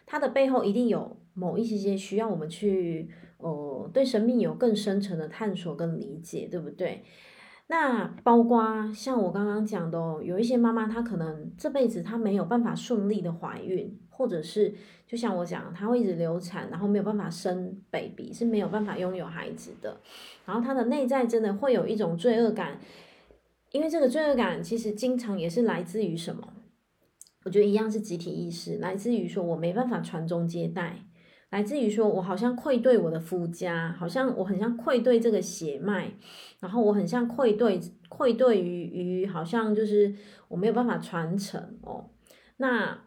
[0.07, 7.03] 它的背后一定有某一些些需要我们去，呃，对生命有更深层的探索跟理解，对不对？
[7.67, 14.75] 那包括像我刚刚讲的哦，有一些妈妈她可能这辈子她没有办法顺利的怀孕，或者是
[15.07, 19.97] 就像我讲，她会一直流产，然后没有办法生 baby，是没有办法拥有孩子的。
[20.45, 22.77] 然后她的内在真的会有一种罪恶感，
[23.71, 26.51] 因为这个罪恶感其实经常也是来自于什么？
[27.45, 30.97] 我觉得一样是集体意识，来自于说我没办法传宗接代，
[31.51, 36.11] 来自于说我好像愧对我的夫家，好像我很像愧对这个血脉，
[36.59, 37.79] 然后我很像愧对
[38.09, 40.13] 愧对于于好像就是
[40.49, 42.09] 我没有办法传承哦。
[42.57, 43.05] 那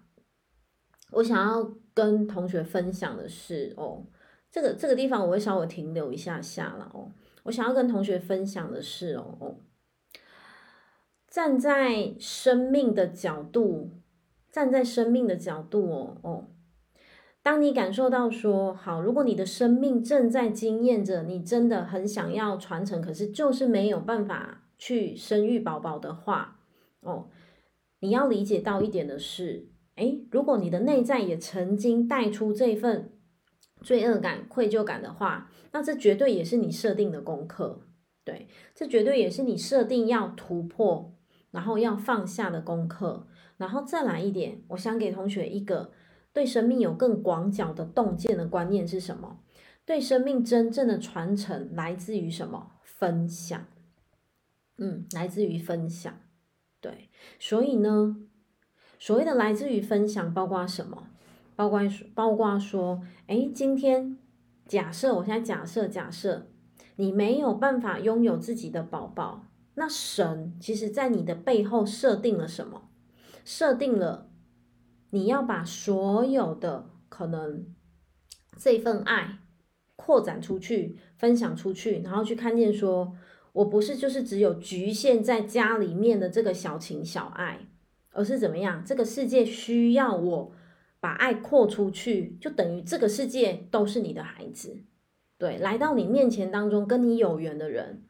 [1.12, 4.05] 我想要跟同学分享的是哦，
[4.51, 7.12] 这个这个地方我会稍微停留一下下了哦。
[7.44, 9.57] 我想要跟同学分享的是哦哦，
[11.29, 13.90] 站在生命的角度。
[14.53, 16.48] 站在生命的角度哦哦，
[17.42, 26.61] 当你感受到说好，如果你的生命正在经验着，你真的很想要传承，可是就是没有办法去生育宝宝的话，
[27.01, 27.31] 哦，
[28.01, 29.70] 你要理解到一点的是，
[30.03, 33.12] 诶，如果你的内在也曾经带出这份
[33.83, 37.87] 罪恶感、愧疚感的话，那这绝对也是你设定的功课，
[38.25, 41.15] 对，这绝对也是你设定要突破，
[41.53, 43.29] 然后要放下的功课。
[43.59, 45.93] 然后再来一点，我想给同学一个
[46.33, 49.38] 对生命有更广角的洞见的观念是什么？
[49.85, 52.73] 对生命真正的传承来自于什么？
[52.83, 53.65] 分享。
[54.79, 56.12] 嗯，来自于分享。
[56.81, 58.17] 对，所以呢，
[59.03, 61.09] 所谓的来自于分享，包括什么？
[61.57, 61.81] 包括
[62.15, 64.17] 包括说，哎，今天
[64.69, 66.47] 假设我现在假设假设
[66.95, 72.91] 你没有办法拥有自己的宝宝，那神其实在你的背后设定了什么？
[73.45, 74.31] 设定了，
[75.11, 77.67] 你要把所有的可能
[78.57, 79.41] 这份爱
[79.97, 83.12] 扩展出去，分享出去，然后去看见说，
[83.53, 87.67] 我不是就是只有局限在家里面的这个小情小爱，
[88.12, 88.85] 而是怎么样？
[88.85, 90.53] 这个世界需要我
[91.01, 94.85] 把爱扩出去，就等于这个世界都是你的孩子，
[95.38, 98.05] 对，来到你面前当中跟你有缘的人，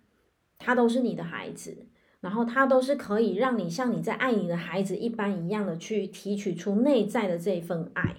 [0.59, 1.87] 他都是你的孩子。
[2.21, 8.15] 然后他都是可以让你像你在爱你的孩子一般一样的去提取出内在的这一份爱，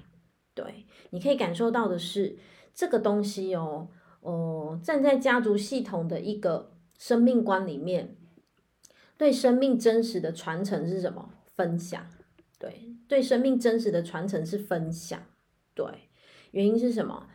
[0.54, 2.36] 对，你可以感受到的是
[2.74, 3.88] 这个东西哦，
[4.20, 8.18] 哦，站在家族系统的一个生命观里面，
[9.18, 11.30] 对生命真实的传承是什么？
[11.56, 12.06] 分享，
[12.60, 15.22] 对，对生命真实的传承是分享，
[15.74, 15.86] 对，
[16.52, 17.28] 原因是什么？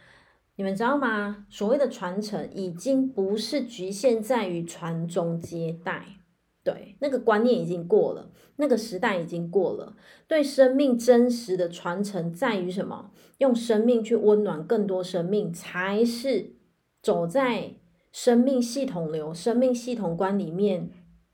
[0.56, 1.46] 你们知道吗？
[1.48, 6.16] 所谓的传承已经不是局限在于传宗接代。
[6.64, 9.96] 对，那个观念已经过了，那个时代已经过了。
[10.26, 13.12] 对生命真实的传承在于什么？
[13.38, 16.56] 用生命去温暖更多生命，才是
[17.00, 17.76] 走在
[18.12, 20.90] 生命系统流、生命系统观里面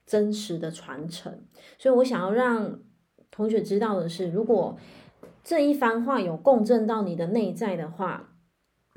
[0.07, 1.45] 真实的传承。
[1.79, 2.81] 所以我想要让
[3.31, 4.77] 同学知道的是，如果
[5.43, 8.35] 这一番话有共振到你的内在的话，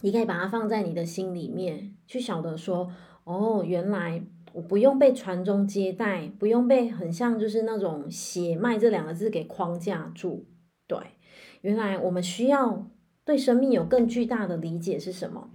[0.02, 2.92] 你可以把它放在你的心里面，去晓得说，
[3.24, 4.24] 哦，原来。
[4.54, 10.48] 我不用被传宗接代，不用被很像就是那种血脉这两个字给框架住。
[10.88, 10.98] 对，
[11.62, 12.88] 原来我们需要
[13.24, 15.52] 对生命有更巨大的理解是什么？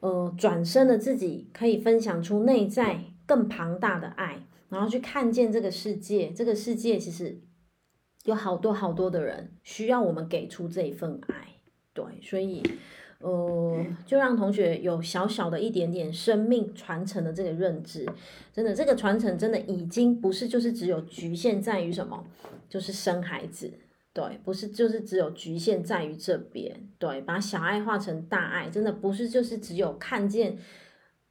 [0.00, 6.30] 呃，转身的自己可以分享出内在更庞大的爱，然后去看见这个世界。
[6.30, 7.40] 这个世界其实
[8.24, 11.48] 有好多好多的人需要我们给出这一份爱。
[11.92, 12.62] 对，所以。
[13.20, 18.06] 呃，就让同学有小小的一点点生命传承的这个认知，
[18.52, 22.24] 真的，这个传承真的已经不是就是只有局限在于什么，
[22.68, 23.72] 就是生孩子，
[24.12, 30.56] 对，不是就是只有局限在于这边，对，把小爱化成大爱，真的不是就是只有看见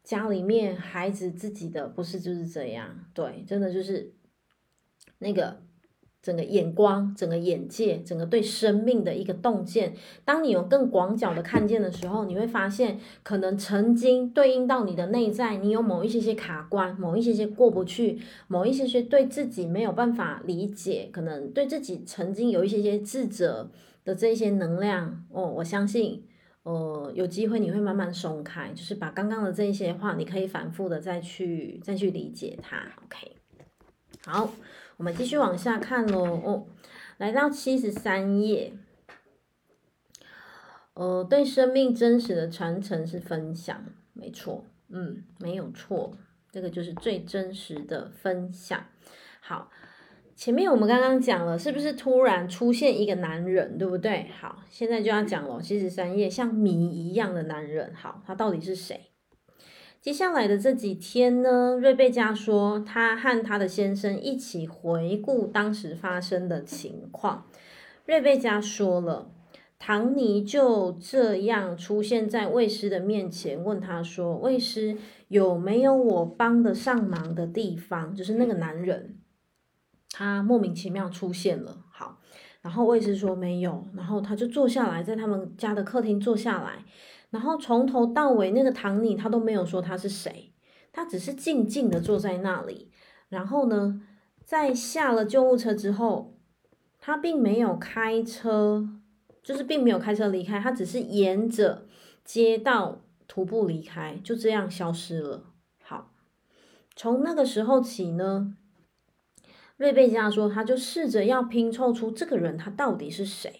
[0.07, 4.13] 家里面孩子自己的，不是就是这样，对，真的就是
[5.19, 5.67] 那个。
[6.19, 9.93] 整个眼光、整个眼界、整个对生命的一个洞见，
[10.25, 23.71] 当你有更广角的看见的时候，你会发现，可能曾经对应到你的内在，你有某一些些卡关，某一些些过不去，某一些些对自己没有办法理解，可能对自己曾经有一些些自责
[24.03, 26.26] 的这些能量哦，我相信，
[26.67, 33.37] 呃，有机会你会慢慢松开，就是把刚刚的这些话，你可以反复的再去再去理解它，OK。
[34.25, 34.53] 好，
[34.97, 36.25] 我们继续往下看喽。
[36.25, 36.67] 哦，
[37.19, 38.73] 来到七十三页。
[40.95, 46.17] 呃，对生命真实的传承是分享，没错，嗯，没有错，
[46.51, 48.83] 这个就是最真实的分享。
[49.39, 49.71] 好，
[50.37, 54.29] 前面我们刚刚讲了，是不是突然出现一个男人，对不对？
[54.39, 59.07] 好，现在就要讲了，七十三页，像谜一样的男人，好，他到底是谁？
[59.99, 67.47] 接下来的这几天呢，瑞贝加说，他和他的先生一起回顾当时发生的情况。
[68.05, 69.31] 瑞贝加说了。
[69.79, 79.16] 唐尼就这样出现在卫师的面前，问他说：“卫师有没有我帮得上忙的地方？”就是那个男人，
[80.17, 81.77] 他莫名其妙出现了。
[81.91, 82.17] 好，
[82.61, 86.83] 然后卫士说没有，然后他就坐下来，在他们家的客厅坐下来，
[87.29, 90.51] 然后从头到尾那个唐尼他都没有说他是谁，
[90.91, 92.89] 他只是静静的坐在那里。
[93.29, 94.01] 然后呢，
[94.43, 96.33] 在下了救护车之后，
[96.99, 98.89] 他并没有开车。
[99.43, 101.85] 就是并没有开车离开，他只是沿着
[102.25, 102.99] 街道
[103.29, 105.45] 徒步离开，就这样消失了。
[105.81, 106.11] 好，
[106.97, 108.55] 从那个时候起呢，
[109.77, 113.51] 瑞贝加说，他就试着要拼凑出这个人他到底是谁，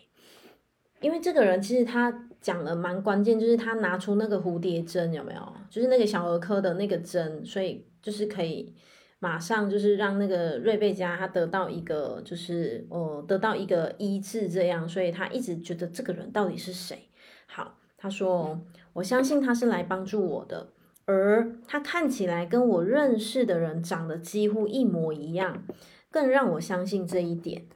[1.02, 5.54] 因为这个人其实他讲了蛮关键，就是他拿出那个蝴蝶针，有没有？
[5.70, 8.76] 就是那个小儿科的那个针，所以就是可以。
[9.20, 17.10] 马上就是让那个瑞贝加他得到一个，就是呃得到一个医治，这样，所以他一直觉得这个人到底是谁？
[17.48, 18.62] 好，他说，
[18.94, 20.68] 我相信他是来帮助我的，
[21.06, 25.64] 而他看起来跟我认识的人长得几乎一模一样，
[26.12, 27.68] 更让我相信这一点。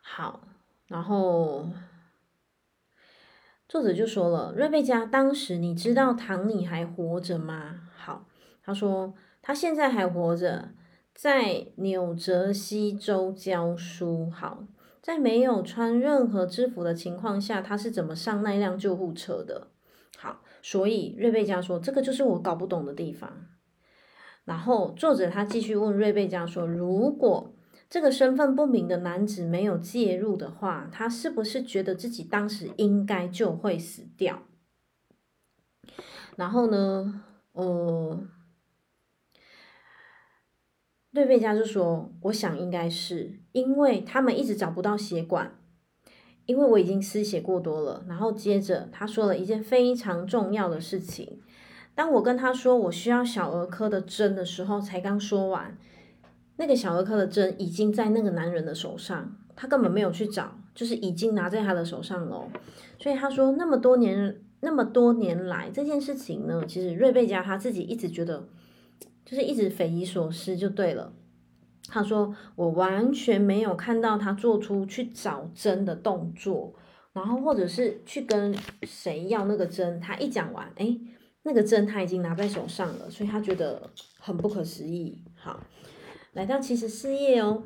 [0.00, 0.48] 好，
[0.86, 1.68] 然后
[3.68, 7.88] 作者就说了，瑞贝加，当时你知道唐尼还活着吗？
[7.96, 8.26] 好，
[8.62, 9.14] 他说。
[9.46, 10.70] 他现在还活着，
[11.14, 14.30] 在纽泽西州教书。
[14.30, 14.64] 好，
[15.02, 19.68] 在没有穿任何制服的情况下，他是怎么上那辆救护车的？
[20.16, 23.46] 好，所以瑞贝加说，这个就是我搞不懂的地方。
[24.44, 27.54] 然后作者他继续问瑞贝加说，如果
[27.88, 34.42] 这个身份不明的男子没有介入的话，他是不是觉得自己当时应该就会死掉？
[36.36, 37.22] 然后呢，
[37.52, 38.26] 呃。
[41.12, 45.56] 瑞贝加就说：“我想应该是，因为他们一直找不到血管，
[46.44, 51.40] 因为我已经失血过多了。”然后接着他说了一件非常重要的事情。
[51.94, 55.76] 当我跟他说我需要小儿科的针的时候，才刚说完，
[56.56, 62.48] 那个小儿科的针已经在那个男人的手上，他根本没有去找，就是已经拿在他的手上了。
[62.98, 68.48] 所以他说，那么多年，那么多年来，这件事情呢，其实瑞贝加他自己一直觉得。
[69.26, 71.10] 就是一直匪夷所思就对了。
[71.88, 76.74] 他说：“我完全没有看到他做出去找针的动作，
[77.14, 79.98] 然后或者是去跟谁要那个针。
[79.98, 80.94] 他一讲完，哎，
[81.44, 85.22] 那个针他已经拿在手上了，所以他觉得很不可思议。
[85.36, 85.64] 好，
[86.32, 87.62] 来到七十四页哦。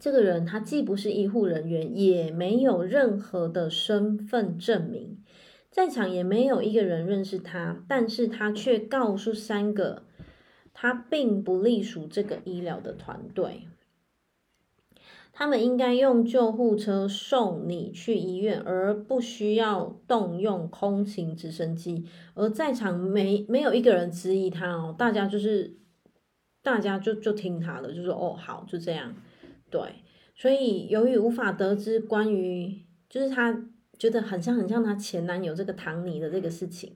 [0.00, 5.22] 这个人他既不是医护人员，也没有任何的身份证明，
[5.70, 10.02] 在场也没有一个人认识他，但是他却告诉三个。”
[10.72, 13.66] 他并不隶属这个医疗的团队，
[15.40, 22.04] 他们应该用救护车送你去医院，而不需要动用空勤直升机。
[22.34, 25.78] 而在场没没有一个人质疑他哦，大家就是
[26.62, 29.14] 大家就就听他的，就说哦好，就这样。
[29.70, 29.80] 对，
[30.34, 33.50] 所以由于无法得知关于就是他
[33.98, 36.94] 觉得很像很像他前男友这个唐尼的这个事情，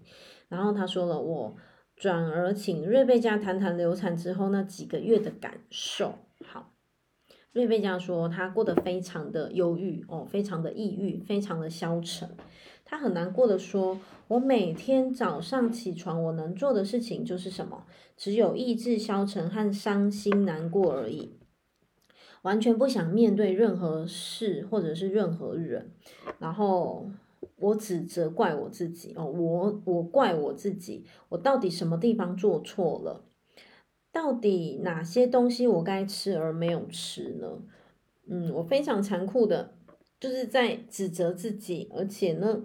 [0.51, 1.57] 然后他说了我。
[1.97, 6.19] 转而请瑞贝加谈谈流产之后那几个月的感受。
[6.45, 6.74] 好，
[7.55, 12.29] 瑞贝加说他过得非常的忧郁哦，非常的抑郁，非常的消沉。
[12.85, 17.85] 他很难过的说：“我每天早上起床，我能做的事情就是什么？
[18.17, 21.31] 只有意志消沉和伤心难过而已，
[22.43, 25.93] 完全不想面对任何事或者是任何人。”
[26.39, 27.09] 然后。
[27.57, 33.23] 我只责怪我自己哦，我我怪我自己，我到底什么地方做错了？
[34.15, 37.49] 到底哪些东西我该吃而没有吃呢？
[38.29, 39.75] 嗯，我非常残酷的，
[40.21, 42.62] 就是在指责自己，而且呢，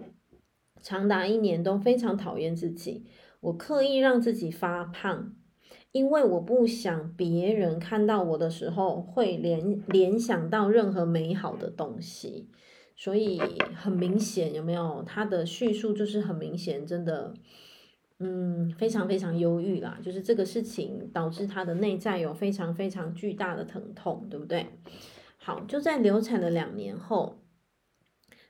[0.80, 3.04] 长达一年都非常讨厌自己。
[3.40, 5.34] 我刻意让自己发胖，
[5.90, 12.48] 因为我不想别人看到我的时候会联联想到任何美好的东西。
[12.96, 13.40] 所以
[13.74, 15.02] 很明显，有没有？
[15.06, 17.34] 他的叙述就是很明显，真的，
[18.22, 24.66] 嗯，非常非常忧郁啦，就是这个事情导致他的内在有非常非常巨大的疼痛，对不对？
[25.38, 27.40] 好，就在流产的两年后，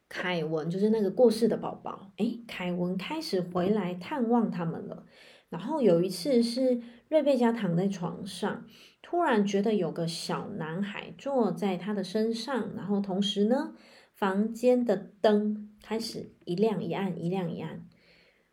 [0.08, 5.06] 凯文就是那个过世的宝宝，诶，凯文开始回来探望他们了。
[5.50, 8.64] 然后有一次是瑞贝加躺在床上，
[9.02, 13.74] 突然觉得有个小男孩坐在他的身上，然后同时呢，
[14.12, 17.84] 房间的灯开始一亮一暗，一亮一暗。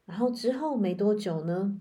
[0.07, 1.79] 然后之后没多久呢，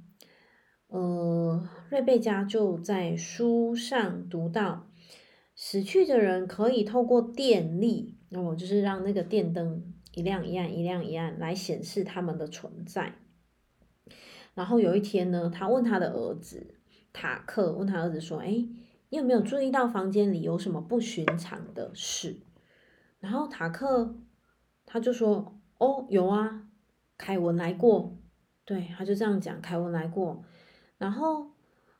[0.88, 4.90] 呃，瑞贝加就在书上读到，
[5.54, 13.14] 死去的人可以透过电力，那哦，就是让那个电灯一亮一暗，一亮一暗来显示他们的存在。
[14.54, 16.74] 然后有一天呢，他问他的儿子
[17.12, 18.48] 塔克，问他儿子说：“哎，
[19.10, 22.38] 你有没有注意到房间里有什么不寻常的事？”
[23.20, 24.16] 然后塔克
[24.84, 26.65] 他就说：“哦，有啊，
[27.16, 28.16] 凯文来过。”
[28.64, 30.42] 对，他就这样讲，凯文来过。
[30.98, 31.52] 然后，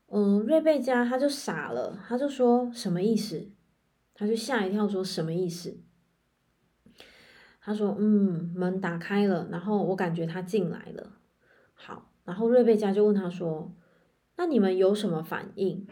[0.08, 3.50] 嗯，瑞贝加他就傻了，他就说：“什么意思？”
[4.14, 5.78] 他就吓一跳，说：“什么意思？”
[7.60, 11.12] 他说：“嗯，门打开了，然后我感觉他进来了。”
[11.74, 12.10] 好。
[12.24, 13.72] 然后瑞贝加就问他说
[14.36, 15.86] ：“那你们有什么反应？”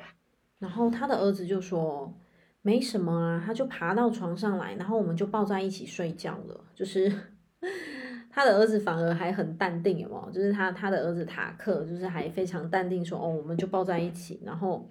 [0.59, 2.19] 然后他的儿子就说
[2.63, 6.65] ：“没什么啊。”他就爬到床上来，然后我们就抱在一起睡觉了。
[6.75, 7.13] 就是
[8.35, 10.31] 他的儿子反而还很淡定，有没有？
[10.33, 14.91] 就是他他的儿子塔克，就是还非常淡定说：“哦，我们就抱在一起。”然后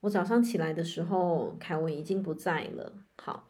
[0.00, 2.92] 我早上起来的时候，凯文已经不在了。
[3.22, 3.46] 好，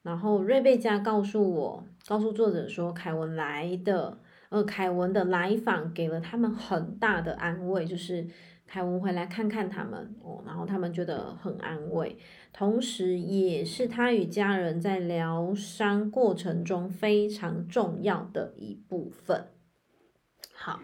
[0.00, 4.16] 然后瑞贝加告诉我，告诉作者说，凯文来的。
[4.48, 8.26] 呃，凯文的来访给了他们很大的安慰，就是
[8.72, 12.16] 凯文回来看看他们哦，然后他们觉得很安慰，
[12.54, 19.48] 同时也是他与家人在疗伤过程中非常重要的一部分。
[20.54, 20.80] 好，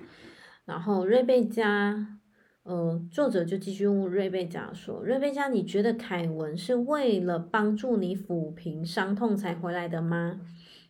[0.66, 2.18] 然后瑞贝加，
[2.64, 10.42] 呃，作者就继续问瑞贝加说：“瑞贝加，你觉得凯文是为了帮助你抚平伤痛才回来的吗？”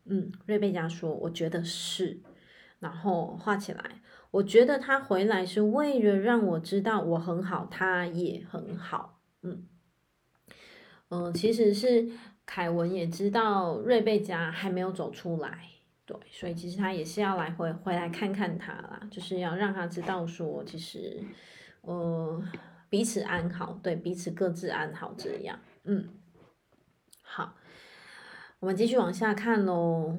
[0.04, 2.18] 嗯，瑞贝加说：“我觉得是。”
[2.80, 3.84] 然后画起来，
[4.30, 9.18] 我觉得他回来是为了让我知道我很好，他也很好。
[9.42, 9.66] 嗯，
[11.08, 12.10] 嗯、其实是
[12.44, 15.70] 凯文也知道瑞贝加还没有走出来，
[16.04, 21.22] 对，所以其实他也是要来回回来看看他啦，就是要让他知道说，其实，
[21.80, 22.42] 呃，
[22.90, 25.58] 彼此安好，对，彼此各自安好这样。
[25.84, 26.08] 嗯，
[27.22, 27.54] 好，
[28.60, 30.18] 我们继续往下看喽。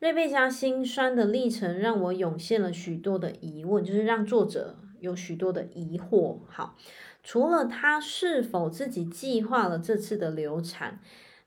[0.00, 6.38] 瑞贝加心酸的历程让我涌现了许多的疑问，就是让作者有许多的疑惑。
[6.48, 6.76] 好，
[7.24, 11.00] 除了他是否自己计划了这次的流产，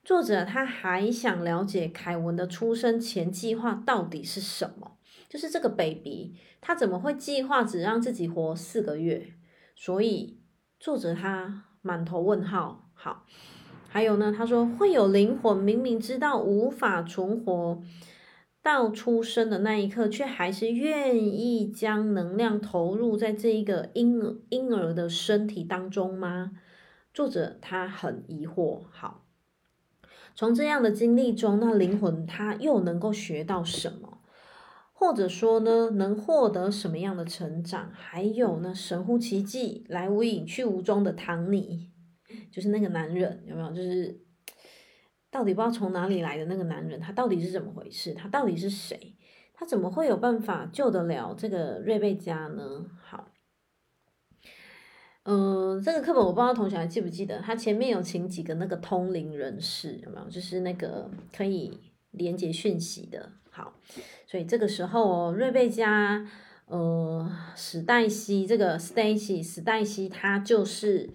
[0.04, 4.98] 作者他还想了解凯文的出生前计划到底是什么？
[5.30, 9.32] 就是这个 baby 他怎么会计划只让自己活四个月？
[9.78, 10.42] 所以
[10.78, 12.90] 作者他满头问号。
[12.94, 13.26] 好，
[13.88, 17.82] 还有呢，他说会有灵魂明明知道无法存活。
[18.64, 26.52] 到出生的那一刻，却还是愿意将能量投入在这一个婴儿婴儿的身体当中吗？
[27.12, 28.84] 作者他很疑惑。
[28.92, 29.26] 好，
[30.36, 34.20] 从这样的经历中，那灵魂他又能够学到什么？
[34.94, 37.90] 或者说呢，能获得什么样的成长？
[37.92, 41.90] 还有呢，神乎其技，来无影去无踪的唐尼，
[42.54, 43.72] 就是那个男人，有没有？
[43.72, 44.22] 就是。
[45.32, 48.14] 到底不知道从哪里来的那个男人，他到底是怎么回事？
[48.14, 49.16] 他到底是谁？
[49.54, 52.86] 他怎么会有办法救得了这个瑞贝加呢？
[53.02, 53.32] 好，
[55.24, 60.28] 嗯、这个课本我不知道同学还记不记得，他前面有请几个那个通灵人士，有没有？
[60.30, 61.80] 就是那个可以
[62.10, 63.32] 连接讯息的。
[63.52, 63.74] 好，
[64.28, 66.28] 所以这个时候哦，瑞贝加，
[66.66, 71.10] 呃，史黛西这个 Stacy 史黛西，她就是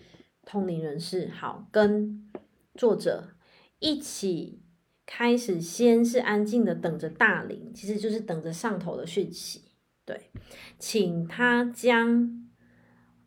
[0.45, 1.29] 通灵人士。
[1.29, 2.31] 好，跟
[2.75, 3.36] 作者。
[3.79, 4.63] 一起
[5.05, 9.63] 开始，先是安静的等着大灵，其实就是等着上头的讯息。
[10.05, 10.31] 对，
[10.79, 12.49] 请他将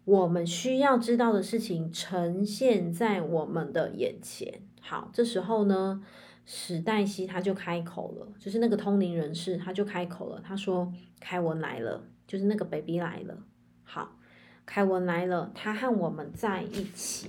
[0.05, 4.61] 我们需要知道的事情呈现在我们的眼前。
[4.81, 6.01] 好，这时候呢，
[6.45, 13.45] 史黛西他就开口了，就是那个通灵人士，他就开口了，他说：“凯文来了，就是那个 baby 来了。”
[13.83, 14.17] 好，
[14.65, 17.27] 凯文来了，他和我们在一起。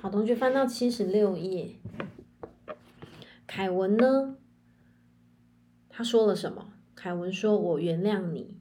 [0.00, 1.76] 好，同学翻到七十六页。
[3.46, 4.36] 凯文呢？
[5.88, 6.72] 他说了什么？
[6.94, 8.56] 凯文说：“我原谅你。”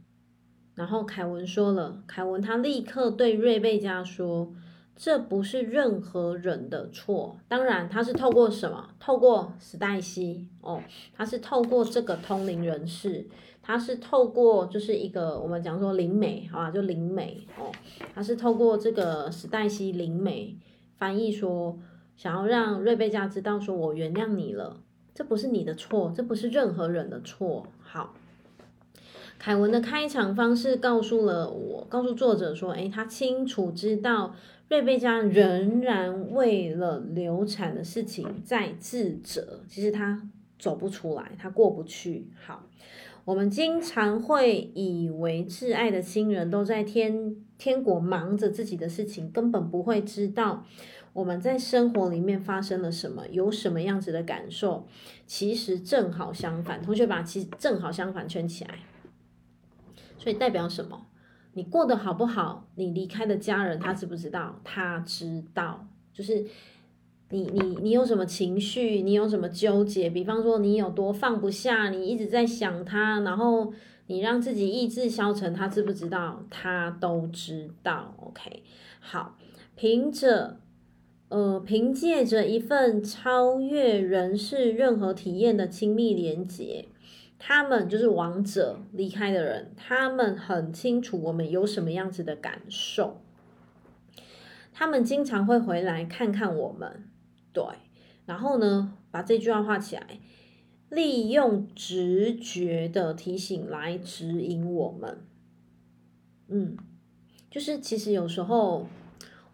[0.74, 4.54] 然后凯文说了，凯文他立刻对瑞贝加说
[4.96, 7.40] ：“这不是任何人的错。
[7.48, 8.90] 当然，他是透过什么？
[9.00, 10.82] 透过史黛西哦，
[11.14, 13.28] 他是透过这个通灵人士，
[13.62, 17.72] 他是透过就是一个我们讲说灵媒，好吧，就灵媒哦，
[18.16, 20.58] 他是透过这个史黛西灵媒
[20.98, 21.78] 翻译说，
[22.16, 24.82] 想要让瑞贝加知道说，我原谅你了，
[25.14, 27.68] 这不是你的错，这不是任何人的错。
[27.80, 28.14] 好。
[29.40, 34.34] 凯文的开场方式告诉了我，告诉作者说，诶，他清楚知道
[34.68, 40.28] 瑞贝加仍然为了流产的事情在自责，其实他
[40.58, 42.28] 走不出来，他过不去。
[42.44, 42.64] 好，
[43.28, 50.64] 我们经常会以为挚爱的亲人都在天天国忙着自己的事情，根本不会知道
[51.12, 54.88] 我们在生活里面发生了什么，有什么样子的感受。
[55.26, 58.76] 其实正好相反，同学把其实正好相反圈起来。
[60.18, 61.08] 所以代表什么？
[61.52, 62.70] 你过得好不好？
[62.76, 64.62] 你离开的家人他知不知道？
[64.64, 65.86] 他知道。
[66.14, 66.46] 就是
[67.30, 69.02] 你你你有什么情绪？
[69.02, 70.10] 你有什么纠结？
[70.10, 73.74] 比方说你有多放不下，你一直在想他，然后
[74.08, 76.46] 你让自己意志消沉，他知不知道？
[76.50, 78.16] 他都知道。
[78.22, 78.64] OK，
[79.02, 79.38] 好，
[79.76, 80.62] 凭着
[81.28, 86.86] 呃凭借着一份超越人世任何体验的亲密连结。
[87.40, 93.22] 他们就是王者离开的人，他们很清楚我们有什么样子的感受，
[94.74, 97.04] 他们经常会回来看看我们，
[97.58, 97.64] 对，
[98.28, 100.20] 然后呢，把这句话画起来，
[100.90, 105.18] 利用直觉的提醒来指引我们，
[106.50, 106.78] 嗯，
[107.50, 108.88] 就是其实有时候，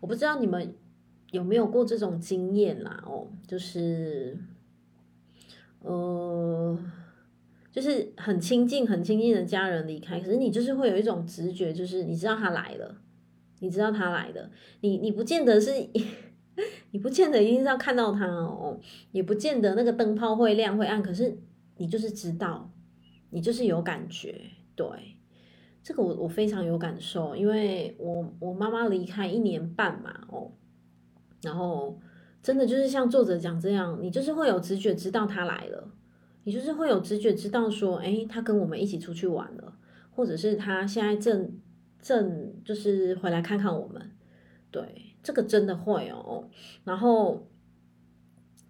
[0.02, 0.76] 我不知道你们
[1.32, 4.38] 有没有过这种经验啦，哦，就是，
[5.80, 6.78] 呃。
[7.72, 13.02] 就是很亲近、很亲近的家人离开，可是你就是会有一种直觉，就是你知道他来了，
[13.62, 14.52] 你知道他来了，
[14.82, 15.72] 你你不见得是，
[16.94, 18.80] 你不见得一定是要看到他哦，
[19.12, 21.36] 也不见得那个灯泡会亮会暗，可是
[21.78, 22.72] 你就是知道，
[23.32, 24.40] 你就是有感觉，
[24.76, 24.88] 对，
[25.82, 30.52] 这个我我非常有感受，因为我我妈妈离开一年半嘛，哦，
[31.42, 32.00] 然后
[32.44, 35.92] 真的就是像作者讲这样，你就是会有直觉知道他来了。
[36.44, 39.74] 你就是会有直觉知道说，诶，他跟我们一起出去玩了，
[40.12, 41.58] 或者是他现在正
[42.00, 44.12] 正就是回来看看我们，
[44.70, 46.50] 对，这个真的会哦。
[46.84, 47.48] 然后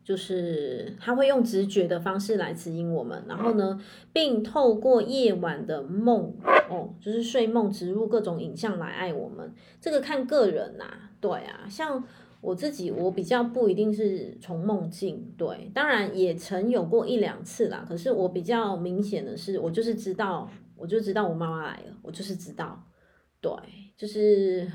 [0.04, 3.82] 就是他会用直觉的方式来指引我们，然后呢，
[4.14, 6.34] 并透过夜晚的梦
[6.70, 9.54] 哦，就是睡梦植入各种影像来爱我们。
[9.82, 10.86] 这个看个人呐，
[11.20, 12.04] 对啊，像。
[12.44, 17.86] 我自己我比较不一定是从梦境，对，当然也曾有过一两次啦。
[17.88, 22.84] 可是我比较明显的是，我就是知道，我就知道我妈妈来了，我就是知道，
[23.40, 23.50] 对，
[23.96, 24.70] 就是，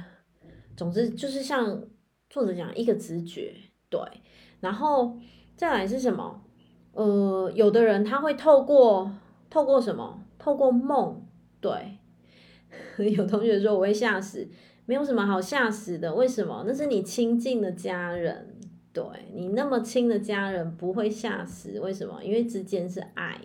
[0.79, 1.83] 总之就是像
[2.31, 3.53] 作者讲一个直觉，
[3.91, 4.01] 对，
[4.61, 5.18] 然后
[5.57, 6.45] 再来是什么？
[6.93, 9.12] 呃，有的人他会透过
[9.51, 10.24] 透过什么？
[10.39, 11.26] 透过梦，
[11.61, 11.99] 对，
[13.12, 14.49] 有同学说我会吓死。
[14.87, 16.64] 没有什么好吓死的，为什么？
[16.66, 18.57] 那是你亲近的家人，
[18.93, 19.05] 对，
[19.35, 22.24] 你那么亲的家人不会吓死，为什么？
[22.24, 23.39] 因为之间是爱，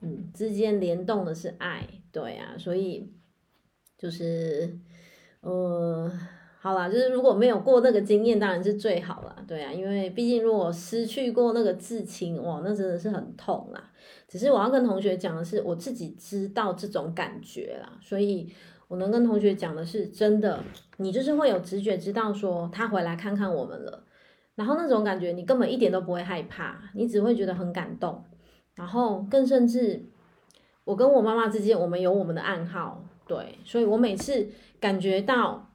[0.00, 3.12] 嗯，之间联动的是爱，对啊，所以
[3.96, 4.78] 就是，
[5.42, 6.10] 呃，
[6.64, 13.90] 好啦，就是如果没有过那个经验，当然是最好啦，对啊，因为毕竟如果失去过那个至亲，哇，那真的是很痛啦。
[14.26, 18.50] 只是我要跟同学讲的是，我自己知道这种感觉啦，所以。
[18.86, 20.62] 我能跟同学讲的是真的，
[20.98, 24.04] 你就是会有直觉知道说他回来看看我们了，
[24.56, 28.22] 然后那种感觉你根本一点都不会害怕，你只会觉得很感动，
[28.74, 30.04] 然后更甚至
[30.84, 34.48] 我跟我妈妈之间，我们有我们的暗号，对，所以我每次
[34.78, 35.66] 感觉到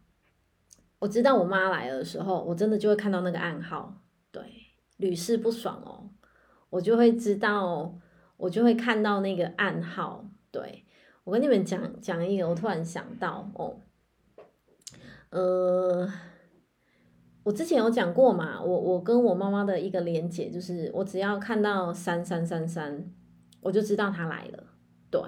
[0.99, 4.41] 我知道我妈来的时候，我真的就会看到那个暗号，对，
[4.97, 6.11] 屡试不爽哦，
[6.69, 7.97] 我就会知道，
[8.37, 10.85] 我就会看到那个暗号，对。
[11.25, 13.81] 我跟你们讲讲一个，我突然想到哦，
[15.29, 16.11] 呃，
[17.43, 23.13] 我之前有讲过嘛，我我跟我妈妈的一个连结就是，我只要看到三三三三，
[23.61, 24.63] 我就知道她来了。
[25.11, 25.21] 对，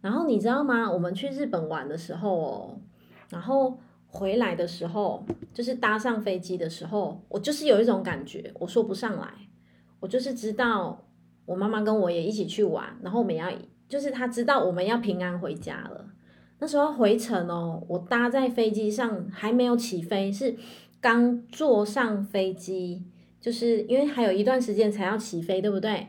[0.00, 0.90] 然后你知道吗？
[0.90, 2.80] 我们去日本玩的时候哦，
[3.28, 3.78] 然后
[4.12, 9.28] 回来的时候，就是搭上飞机的时候，我就是有一种感觉，我说不上来，
[9.98, 11.04] 我就是知道
[11.46, 13.50] 我妈妈跟我也一起去玩，然后我们要。
[13.88, 16.06] 就是他知道我们要平安回家了。
[16.60, 20.56] 那时候回程哦，我搭在飞机上还没有起飞，是
[20.98, 23.04] 刚坐上飞机，
[23.38, 26.06] 就是因为还有一段时间才要起飞，对不对？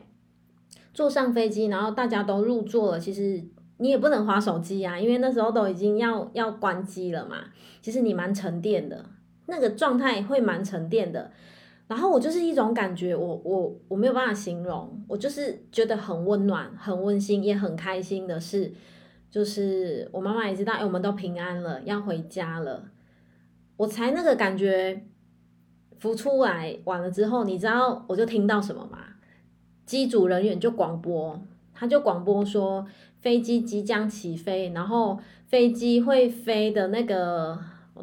[0.94, 3.44] 坐上飞机，然后大家都入座了，其实
[3.78, 7.44] 你也不能划手机啊，因为那时候都已经要要关机了嘛。
[7.80, 9.04] 其实你蛮沉淀的，
[9.46, 11.30] 那个状态会蛮沉淀的。
[11.86, 18.72] 然后我就是一种感觉，我我我没有办法形容，我就是觉得很温暖、很温馨，也很开心的是，
[19.30, 22.88] 就是我妈妈也知道，哎，我们都平安了，要回家了，
[23.76, 25.04] 我才那个感觉
[25.98, 26.78] 浮出来。
[26.84, 28.98] 完了之后，你知道我就听到什么吗？
[29.84, 31.38] 机组人员就广播，
[31.74, 32.86] 他就广播说
[33.24, 37.58] 飞机即将起飞，然后飞机会飞的那个。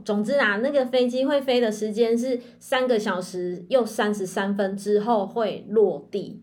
[0.06, 6.42] 总之啊，那个飞机会飞的时间是三个小时又三十三分之后会落地，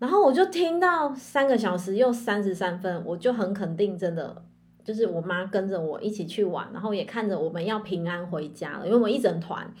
[0.00, 4.42] 然后我就听到三个小时又三十三分，我就很肯定，真的
[4.84, 9.72] 就是我妈跟着我一起去玩，然后也看着我们要平安回家了，因为我们一整团，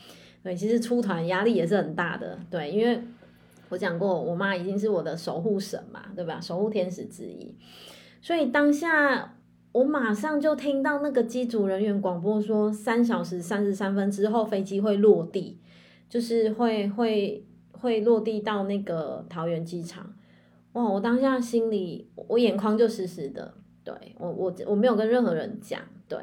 [0.44, 3.02] 对，其实出团压力也是很大的，对，因为
[3.70, 6.38] 我讲过，我妈已经是我的守护神嘛，对吧？
[6.38, 7.56] 守护天使之一，
[8.20, 9.36] 所以当下。
[9.72, 15.60] 我马上就听到那个机组人员广播说，三小时三十三分之后飞机会落地，
[16.08, 20.12] 就是会会会落地到那个桃园机场。
[20.72, 20.82] 哇！
[20.82, 23.54] 我当下心里我眼眶就湿湿的，
[23.84, 26.18] 对，我我我没有跟任何人讲，对，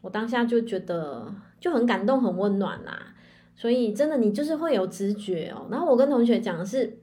[0.00, 3.14] 我当下就觉得就很感动很温暖啦。
[3.58, 5.66] 所以真的你就是会有直觉哦。
[5.70, 6.98] 然后我跟同学讲的是，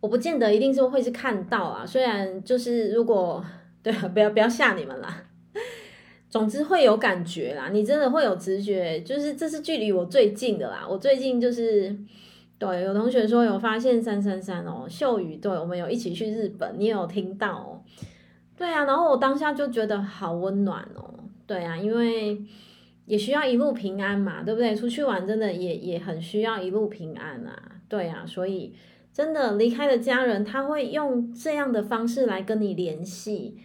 [0.00, 3.44] 我不见得一定是会是看到啊，虽然就是如果。
[3.82, 5.22] 对，不要不要吓你们啦。
[6.28, 10.84] 总之会有感觉啦，你真的会有直觉，就是这是距离我最近的啦。
[10.90, 11.96] 我最近就是，
[12.58, 17.80] 对，有同学说有发现三三三哦，秀宇，对，我们有一起去日本，你有听到哦？
[18.56, 21.14] 对啊，然后我当下就觉得好温暖哦。
[21.46, 22.42] 对啊，因为
[23.06, 24.74] 也需要一路平安嘛，对不对？
[24.74, 27.72] 出去玩真的也也很需要一路平安啊。
[27.88, 28.74] 对啊，所以
[29.12, 33.56] 真的离开了家人，他会用这样的方式来跟你联系。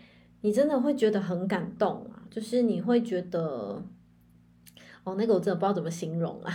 [0.44, 3.84] 你真的会觉得很感动啊，就是你会觉得，
[5.04, 6.54] 哦，那个我真的不知道怎么形容啊。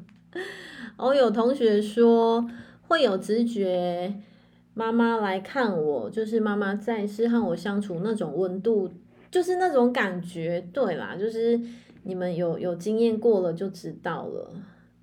[0.96, 2.46] 哦，有同学说
[2.88, 4.14] 会有直觉，
[4.72, 8.90] 妈妈来看我，就是妈妈在世和我相处那种温度，
[9.30, 11.60] 就是那种感觉，对啦，就是
[12.02, 14.50] 你们有有经验过了就知道了。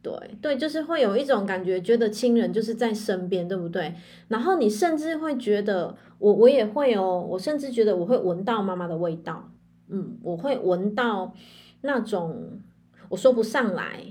[0.01, 3.93] 对对，就是会有一种感觉，觉得亲人就是在身边，对不对？
[4.29, 9.51] 然后你甚至会觉得，我我也会哦，我甚至觉得我会闻到妈妈的味道，
[9.89, 11.33] 嗯，我会闻到
[11.81, 12.61] 那种
[13.09, 14.01] 我说不上来，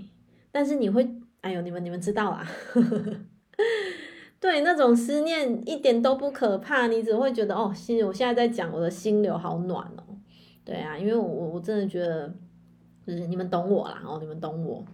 [0.52, 1.08] 但是你会，
[1.40, 2.46] 哎呦，你们你们知道啊，
[4.38, 10.04] 对，那种思念一点都不可怕，你只会觉得哦，心，我现在在讲我的心流好暖哦，
[10.66, 12.30] 对啊，因为我我真的觉得，
[13.08, 14.84] 就是你们懂我啦，哦，你们懂我。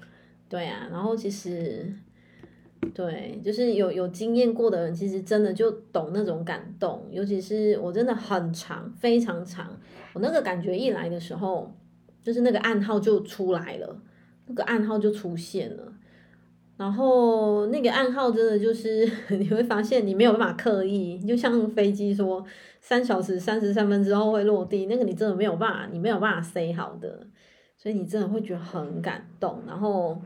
[0.49, 1.93] 对啊，然后其实，
[2.95, 7.05] 对，就是有有经验过的人，其实真的就懂那种感动。
[7.11, 9.77] 尤其是我真的很长，非常长，
[10.13, 11.75] 我那个感觉一来的时候，
[12.23, 14.01] 就是那个暗号就出来了，
[14.47, 15.93] 那个暗号就出现了。
[16.77, 22.45] 然后那个暗号真的就是 你会发现你没有办法刻意，就像飞机说
[22.81, 27.27] 三小时三十三分之后会落地，那个你真的没有办法，你没有办法 say 好的，
[27.77, 30.21] 所以你真的会觉得很感动，然后。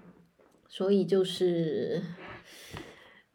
[0.71, 1.99] 所以就是，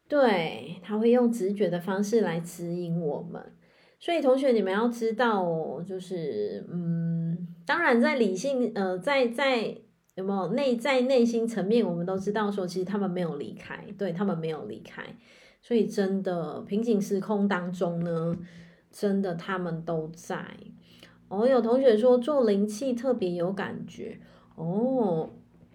[0.08, 3.42] 对，他会用直觉的方式来指引我们。
[3.98, 9.76] 所以同学，你们要知道哦，就是，嗯，当然在理性，呃，在在
[10.14, 15.02] 有没有内在内心层面，我们都知道说，其实他们没有离开，对，他们没有离开。
[15.60, 18.38] 所以真的平行时空当中呢，
[18.92, 20.56] 真的他们都在。
[21.28, 24.20] 哦，有同学说做灵气特别有感觉，
[24.56, 25.30] 哦，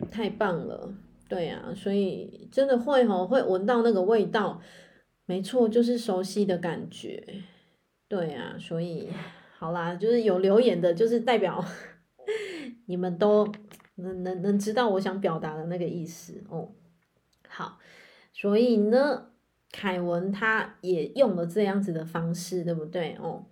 [0.09, 0.93] 太棒了。
[1.27, 4.59] 对、啊，所以真的会吼，会闻到那个味道，
[5.25, 7.23] 没错，就是熟悉的感觉。
[8.07, 9.09] 对、啊，所以
[9.57, 11.63] 好啦，就是有留言的，就是代表
[12.87, 13.47] 你们都
[13.95, 16.71] 能能能知道我想表达的那个意思哦。
[17.47, 17.77] 好，
[18.33, 19.27] 所以呢，
[19.71, 23.15] 凯文他也用了这样子的方式，对不对？
[23.19, 23.45] 哦，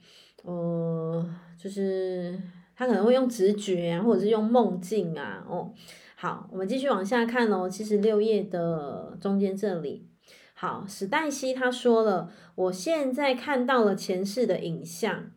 [0.43, 2.39] 呃，就是
[2.75, 5.73] 他可能会用直觉，或者是用梦境啊，哦。
[6.15, 7.69] 好，我们继续往下看哦。
[7.69, 10.07] 七十六页的中间这里，
[10.55, 15.31] 好，史黛西他说了，我现在看到了前世的影像。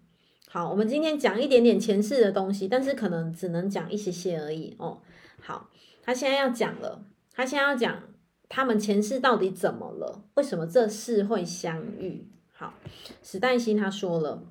[0.48, 5.00] 好，我们今天讲一点点前世的东西，但是可能只能讲一些些而已哦。
[5.40, 5.68] 好，
[6.02, 8.02] 他现在要讲了，他现在要讲
[8.48, 10.24] 他们前世到底怎么了？
[10.34, 12.26] 为什么这世会相遇？
[12.52, 12.72] 好，
[13.22, 14.42] 史黛西他说了，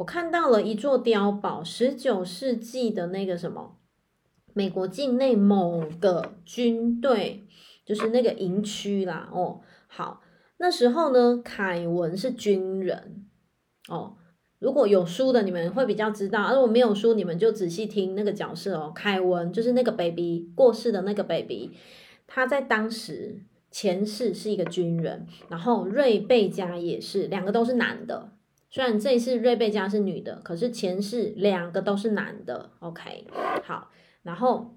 [0.00, 3.76] 我看到了一座碉堡，十九世纪的那个什么。
[4.54, 7.46] 美国境内某个军队，
[7.84, 9.28] 就是那个营区啦。
[9.30, 10.22] 哦，好，
[10.56, 13.26] 那时候呢，凯文是军人。
[13.90, 14.16] 哦，
[14.58, 18.90] 如果有书的，你们会比较知道；而如果没有书，你们就仔细听那个角色哦。
[18.94, 21.72] 凯文就是那个 baby 过世的那个 baby，
[22.26, 28.32] 他在当时前世是一个军人，然后瑞贝加也是，两个都是男的。
[28.70, 32.70] 虽然这一次瑞贝加是女的，可是前世两个都是男的。
[32.78, 33.26] OK，
[33.64, 33.90] 好，
[34.22, 34.76] 然后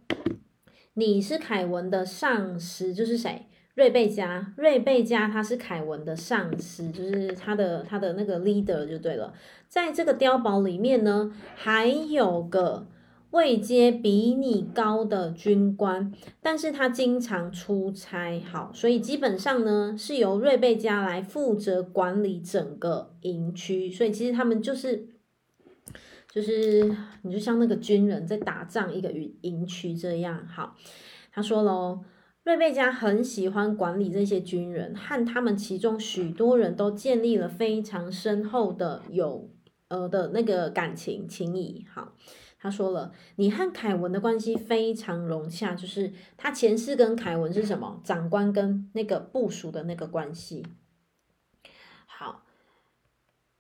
[0.96, 3.46] 你是凯文的上司，就是谁？
[3.76, 9.34] 瑞贝加，瑞贝加他是凯文的上司，就是他的他的那个 leader 就对了。
[9.68, 12.86] 在这个碉堡里面呢，还有个
[13.34, 23.92] 位阶比你高的军官，但是他经常出差，好，所以基本上呢是由瑞贝加来负责管理整个营区。
[23.92, 25.10] 所以其实他们就是
[26.32, 30.48] 就是你就像那个军人在打仗一个营营区这样。
[30.48, 30.78] 好，
[31.32, 32.06] 他说喽。
[32.46, 39.50] 瑞贝加很喜欢管理这些军人，和他们其中许多人都建立了非常深厚的友
[39.88, 41.86] 呃的那个感情情谊。
[41.90, 42.12] 好，
[42.64, 48.00] 他说了，你和凯文的关系非常融洽，就是他前世跟凯文是什么？
[48.06, 50.66] 长官跟那个部属的那个关系。
[52.06, 52.46] 好，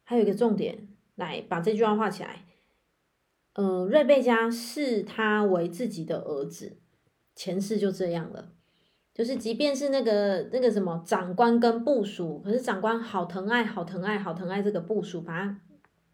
[0.05, 2.45] 还有一个重点，来把这句话画起来。
[3.55, 6.77] 呃，瑞贝加视他为自己的儿子，
[7.35, 8.53] 前世就这样了。
[9.13, 15.59] 就是，即便是那个那个什么长官跟部属，可是长官好疼爱、好疼爱、好疼爱这个部属，把他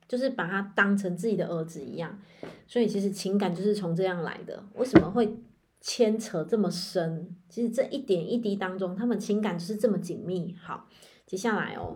[0.10, 2.20] 就是把他当成自己的儿子一样，
[2.68, 4.62] 所以其实情感就是从这样来的。
[4.74, 5.38] 为什么会
[5.80, 7.34] 牵扯这么深？
[7.48, 10.54] 其实这一点一滴当中，他们情感就是这么紧密。
[10.62, 10.88] 好，
[11.26, 11.96] 接下来哦，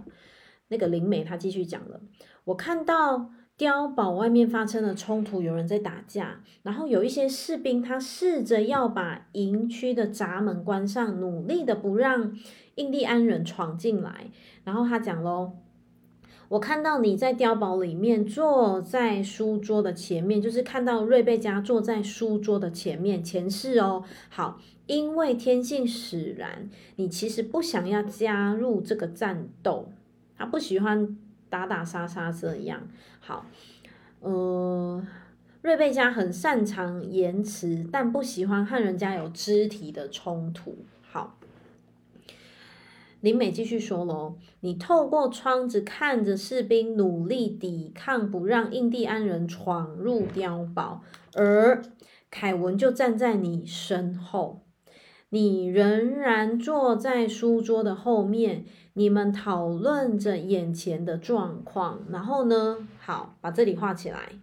[0.70, 2.00] 那个灵媒他继续讲了，
[2.46, 3.32] 我看到。
[3.56, 12.36] 碉堡外面发生了冲突，有人在打架，然后有一些士兵，他试着要把营区的闸门关上，努力的不让
[12.76, 14.32] 印第安人闯进来。
[14.64, 15.60] 然后他讲喽，
[16.54, 24.04] 我看到你在碉堡里面坐在书桌的前面，就是看到瑞贝加坐在书桌的前面，前世哦。
[24.30, 29.90] 好，因为天性使然，你其实不想要加入这个战斗，
[30.38, 31.18] 他不喜欢。
[31.50, 32.82] 打打杀杀这样
[33.20, 33.46] 好，
[34.22, 35.06] 呃，
[35.62, 40.76] 瑞贝加很擅长言辞，但不喜欢和人家有肢体的冲突。
[43.24, 51.02] 林，美继续说喽，你透过窗子看着士兵努力抵抗，不让印第安人闯入碉堡，
[51.34, 51.82] 而
[52.30, 54.66] 凯文就站在你身后，
[55.30, 58.66] 你仍然坐在书桌的后面。
[58.96, 64.34] 你们讨论着眼前的状况，然后呢，好，把这里画起来。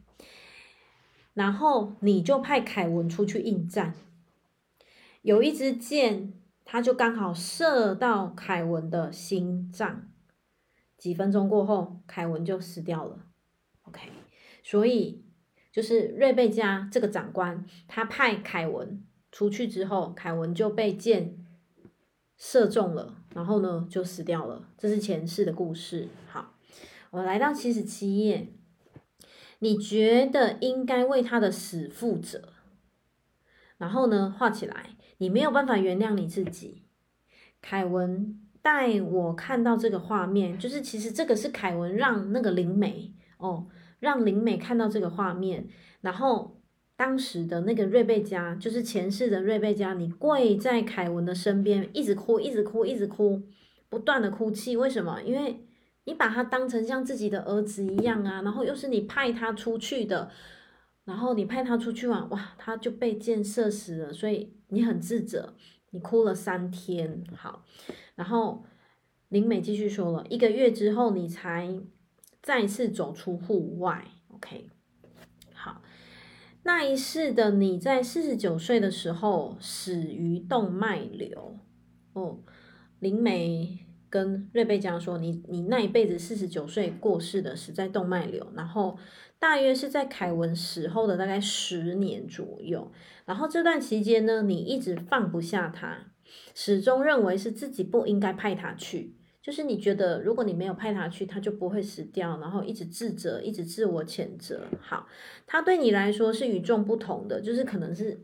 [1.35, 3.95] 然后你就派凯文出去应战。
[5.21, 6.33] 有一支箭，
[6.73, 10.09] 他就刚好射到凯文的心脏。
[10.97, 13.27] 几分钟过后，凯文就死掉了。
[13.83, 14.09] OK，
[14.63, 15.25] 所以
[15.73, 21.45] 就是瑞贝加这个长官，他派凯文出去之后，凯文就被箭
[22.37, 23.17] 射中了。
[23.35, 24.69] 然后呢，就死掉了。
[24.79, 26.07] 这是前世的故事。
[26.29, 26.55] 好，
[27.11, 28.47] 我来到七十七页。
[29.59, 32.51] 你觉得应该为他的死负责？
[33.77, 34.91] 然后呢，画起来。
[35.21, 36.83] 你没有办法原谅你自己。
[37.63, 43.69] 凯文带我看到这个画面，就是其实这个是凯文让那个灵媒哦，
[44.01, 45.69] 让灵媒看到这个画面，
[46.01, 46.57] 然后。
[46.97, 53.43] 当时的那个瑞贝加，就是前世的瑞贝加，你跪在凯文的身边，一直哭，一直哭，一直哭，
[53.89, 54.77] 不断的哭泣。
[54.77, 55.19] 为什么？
[55.23, 55.65] 因为
[56.05, 60.31] 你把他当成像自己的儿子一样啊，然后又是你派他出去的，
[61.11, 65.57] 然后你派他出去玩，哇，他就被箭射死了，所以你很自责，
[65.91, 67.25] 你哭了三天。
[67.35, 67.65] 好，
[68.15, 68.65] 然后
[69.29, 71.81] 灵美继续说了，一个月之后你才
[72.41, 74.07] 再次走出户外。
[74.29, 74.71] OK
[75.53, 75.83] 好。
[76.63, 81.59] 那一世的你在四十九岁的时候死于动脉瘤
[82.13, 82.39] 哦。
[83.01, 88.97] 灵美跟瑞贝加说：“你你那一辈子四十九岁过世的，死在动脉瘤，然后
[89.41, 92.93] 大约是在凯文死后的大概十年左右。
[93.25, 96.13] 然后这段期间呢，你一直放不下他，
[96.55, 104.67] 始终认为是自己不应该派他去。”就是你觉得，如果你没有派他去，他就不会死掉，然后一直自责，一直自我谴责。
[104.79, 105.07] 好，
[105.47, 108.23] 他对你来说是与众不同的，就是可能是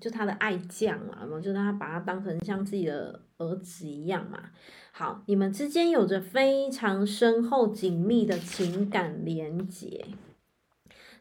[0.00, 4.50] 就他的爱将嘛，就是他把他当成像自己的儿子一样嘛。
[4.90, 10.04] 好，你们之间有着非常深厚紧密的情感连结。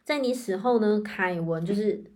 [0.08, 2.14] 在你死后呢，凯文就是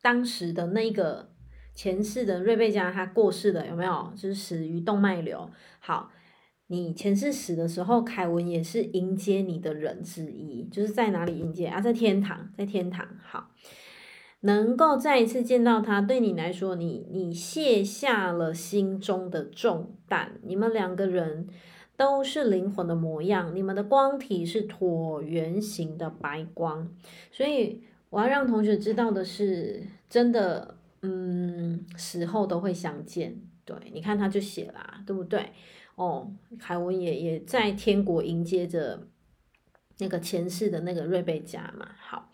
[0.00, 1.32] 当时的那个
[1.74, 4.12] 前世的瑞贝加，他过世了，有没有？
[4.14, 5.50] 就是死于动脉瘤。
[5.80, 6.12] 好。
[6.68, 11.80] 你前世死的时候，凯文也是迎接你的人之一，就是在哪里迎接啊？
[11.80, 13.06] 在天堂，在天堂。
[13.22, 13.52] 好，
[14.40, 20.40] 能够再一次见到他，对你来说，你你卸下了心中的重担。
[20.42, 21.46] 你们两个人
[21.96, 26.88] 都是灵魂的模样，你们的光体是椭圆形的白光。
[27.32, 33.40] 所以我要让同学知道的是，真的，嗯，死后都会相见。
[33.64, 35.52] 对，你看他就写了啊，对不对？
[35.94, 39.06] 哦，凯文也也在天国迎接着
[39.98, 41.88] 那个前世的那个瑞贝加嘛。
[41.98, 42.30] 好，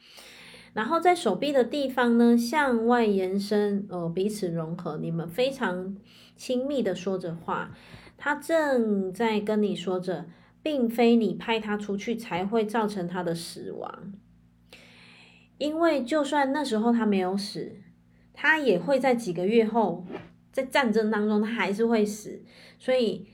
[0.74, 5.96] 然后在手臂的地方呢，向外延伸，呃，彼此融合，你们非常
[6.36, 7.74] 亲密的说着话。
[8.24, 10.26] 他正在跟你说着，
[10.62, 14.12] 并非你派他出去才会造成他的死亡，
[15.58, 17.72] 因为就算那时候他没有死，
[18.32, 20.06] 他也会在几个月后，
[20.52, 22.42] 在战争当中，他还是会死，
[22.78, 23.26] 所以。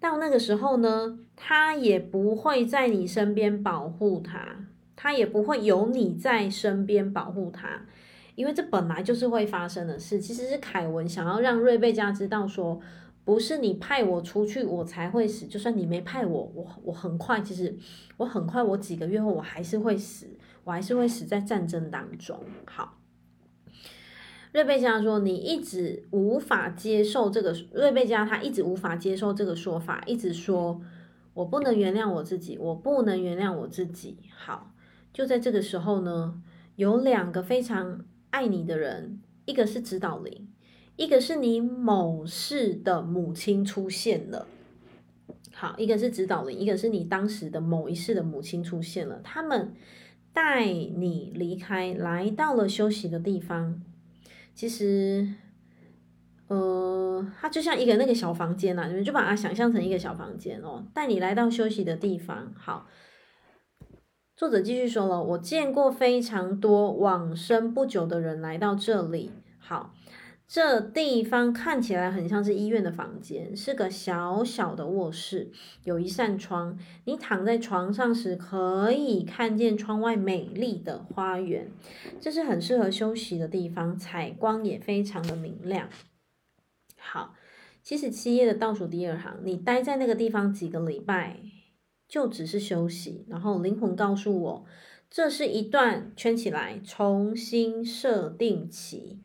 [0.00, 4.66] 到那个时候呢，他也不会在你身边保护他，
[4.96, 7.86] 他也不会有你在身边保护他，
[8.34, 10.18] 因为这本来就是会发生的事。
[10.18, 12.80] 其实是凯文想要让瑞贝加知道说，
[13.24, 17.76] 不是你派我出去我才会死，就算你没派我，我我很快，其实
[18.16, 20.26] 我很快，我几个月后我还是会死，
[20.64, 22.38] 我还是会死在战争当中。
[22.66, 22.98] 好。
[24.52, 30.78] 瑞贝加说：“你一直无法接受这个。”瑞贝加他一直无法接受这个说法，一直说
[31.32, 34.74] ：“我不能原谅我自己，我不能原谅我自己。”好，
[35.10, 36.42] 就在这个时候呢，
[36.76, 40.46] 有两个非常爱你的人，一个是指导灵，
[41.02, 44.46] 一个是你某世的母亲出现了。
[45.52, 49.20] 好，一个是指导灵，一个是你当时的某一世的母亲出现了。
[49.24, 49.74] 他们
[50.32, 53.82] 带你离开，来到了休息的地方。
[54.54, 55.26] 其实，
[56.46, 62.54] 呃，它就像一个那个小房间呐、啊，你们就把它想象成一个小房间哦，带你来到休息的地方。
[62.56, 62.86] 好，
[64.36, 69.32] 作者继续说了，我见过非常多往生不久的人来到这里。
[69.58, 69.92] 好。
[70.54, 75.50] 这地方看起来很像是医院的房间，是个小小的卧室，
[75.84, 76.78] 有一扇窗。
[77.06, 81.70] 你躺在床上时，可以看见窗外美丽的花园。
[82.20, 85.88] 这是很适合休息的地方，采光也非常的明亮。
[86.98, 87.34] 好，
[87.82, 91.40] 七十七页的倒数第二行，你待在那个地方几个礼拜，
[92.06, 93.24] 就只是休息。
[93.30, 94.66] 然后灵魂告诉我，
[95.08, 99.20] 这是一段圈起来，重新设定起。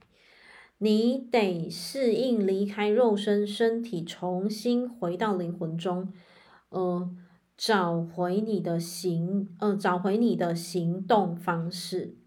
[0.80, 6.14] 你得适应离开肉身，身体重新回到灵魂中，
[6.70, 7.10] 呃，
[7.58, 12.18] 找回你的行，呃，找回你的行动方式。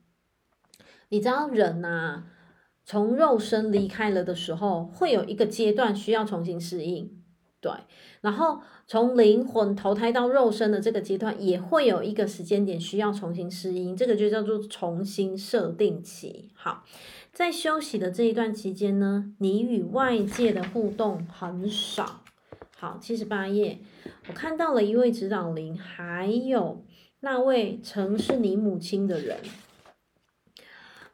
[1.11, 2.27] 你知道人呐、啊，
[2.85, 7.23] 从肉身离开了的时候，会有一个阶段需要重新适应，
[7.61, 7.71] 对。
[8.21, 16.51] 然后从灵魂投胎到肉身的这个阶段，也会有一个时间点需要重新适应，这个就叫做重新设定期。
[16.55, 16.83] 好。
[17.33, 22.23] 在休息的这一段期间呢，你与外界的互动很少。
[22.77, 23.79] 好，七十八页，
[24.29, 26.85] 我看到了一位指导灵，还有
[27.21, 29.39] 那位曾是你母亲的人。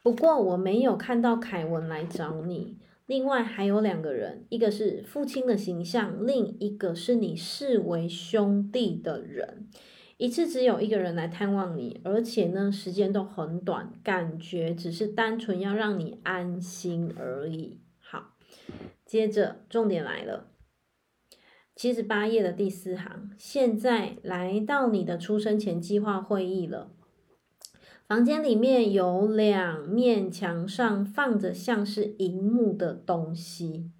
[0.03, 2.79] 不过我没有看到凯文来找你。
[3.07, 9.69] 另外还有两个人，一个是父亲的形象，另一个是你视为兄弟的人。
[10.19, 17.81] 一次只有一个人来探望你，而且呢，时间都很短，感觉只是单纯要让你安心而已。
[18.01, 18.35] 好，
[19.05, 20.49] 接着重点来了，
[21.75, 26.93] 七十八页的第四行，现在来到你的出生前计划会议了。
[28.07, 33.91] 房间里面有两面墙上放着像是荧幕的东西。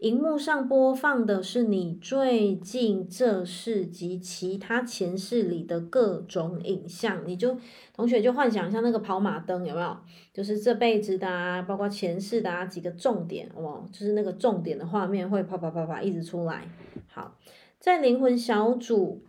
[0.00, 7.54] 荧幕上播放的是你最近这世及其他前世里的各种影像，你就
[7.94, 9.94] 同学就幻想一下那个跑马灯有没有？
[10.32, 16.66] 就是这辈子的啊，包括前世的啊，几个重点哦，就是那个重点的画面会啪啪啪啪一直出来。
[17.06, 17.36] 好，
[17.78, 19.20] 在灵魂小组。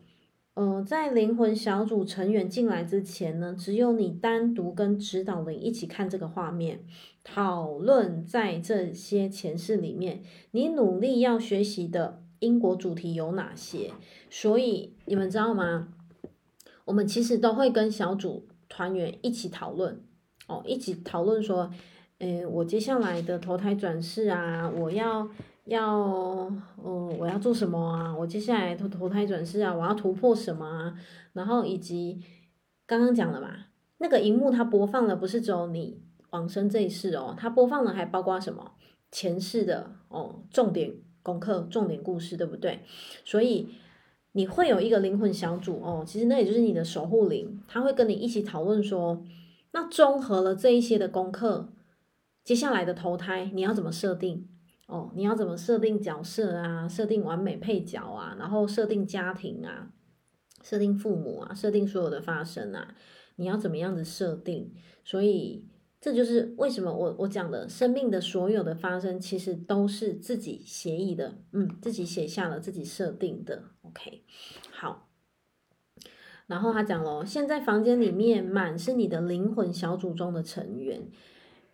[0.61, 6.81] 呃，在灵魂小组成员进来之前呢，只有你单独跟指导灵一起看这个画面，
[7.23, 13.89] 讨论在这些前世里面，你努力要学习的因果主题有哪些。
[14.29, 15.87] 所以你们知道吗？
[16.85, 19.99] 我们其实都会跟小组团员一起讨论，
[20.45, 21.71] 哦，一起讨论说，
[22.19, 25.27] 诶，我接下来的投胎转世啊，我要。
[25.65, 26.51] 要，
[26.83, 28.15] 嗯，我要做什么啊？
[28.17, 30.93] 我接下来投投胎转世啊，我要突破什么啊？
[31.33, 32.19] 然后以及
[32.85, 33.49] 刚刚讲了嘛，
[33.99, 36.01] 那个荧幕它播放的不是只有你
[36.31, 38.71] 往生这一世哦，它播放的还包括什么
[39.11, 42.81] 前世的哦，重点功课、重点故事，对不对？
[43.23, 43.69] 所以
[44.31, 49.23] 你会有一个灵魂小组哦，其实那也就是你的守护灵，他会跟你一起讨论说，
[49.73, 51.69] 那综合了这一些的功课，
[52.43, 54.47] 接下来的投胎你要怎么设定？
[54.91, 56.87] 哦，你要怎么设定角色啊？
[56.87, 59.91] 设定完美配角啊，然后设定家庭啊，
[60.61, 62.93] 设定父母啊，设定所有的发生啊，
[63.37, 64.73] 你要怎么样子设定？
[65.03, 65.67] 所以。
[66.03, 74.23] 这就是为什么我我讲的生命的所有的发生，其实都是自己协议的，嗯，自己写下了，自己设定的，OK，
[74.71, 75.09] 好。
[76.47, 81.07] 然后他讲了，现在房间里面满是你的灵魂小组中的成员，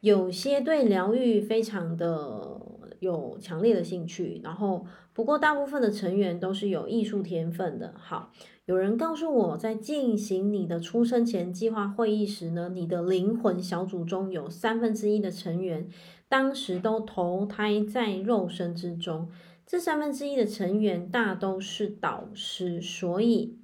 [0.01, 2.61] 有些对疗愈非常的
[3.00, 8.32] 有强烈的兴趣，然后不过大部分的成员都是有艺术天分的，好。
[8.66, 15.88] 有人告诉我在进行你的出生前计划会议时呢，你的灵魂小组中有三分之一的成员
[16.28, 19.30] 当时都投胎在肉身之中。
[19.66, 23.58] 这三分之一的成员大都是导师，所以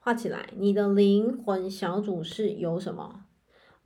[0.00, 3.25] 画起来，你的灵魂小组是由什么？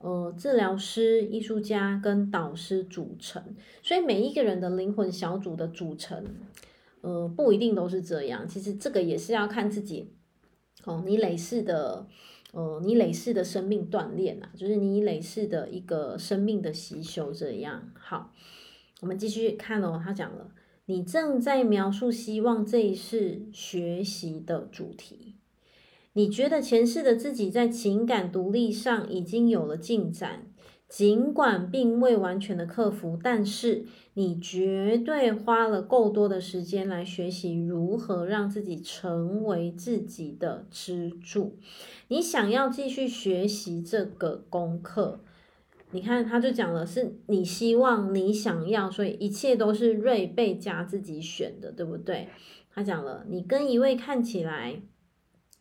[0.01, 3.43] 呃，治疗师、艺术家跟导师组成。
[3.81, 6.25] 所以每一个人的灵魂小组的组成，
[7.01, 8.47] 呃，不一定都是这样。
[8.47, 10.13] 其实这个也是要看自己。
[10.85, 12.07] 哦，你累世的，
[12.53, 17.91] 呃，你累世的生命锻炼啊，就是你累世的一个生命的习修这样。
[17.93, 18.33] 好，
[19.01, 20.49] 我们继续看哦，他讲了，
[20.87, 25.35] 你正在描述希望这一世学习的主题。
[26.13, 30.47] 你觉得前世的自己在情感独立上已经有了进展。
[30.89, 33.85] 尽管并未完全的克服，但是
[34.15, 41.57] 你绝对花了够多的时间来学习如何让自己成为自己的支柱。
[42.09, 45.21] 你想要继续学习这个功课，
[45.91, 52.27] 你看他就讲了，是你希望你想要，所以一切都是瑞贝加自己选的，对不对？
[52.73, 54.81] 他讲了，你跟一位看起来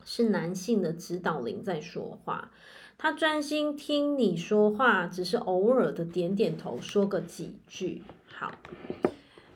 [0.05, 2.51] 是男性的指导灵在说话。
[2.99, 8.03] 他专心听你说话，只是偶尔的点点头，说个几句。
[8.27, 8.53] 好，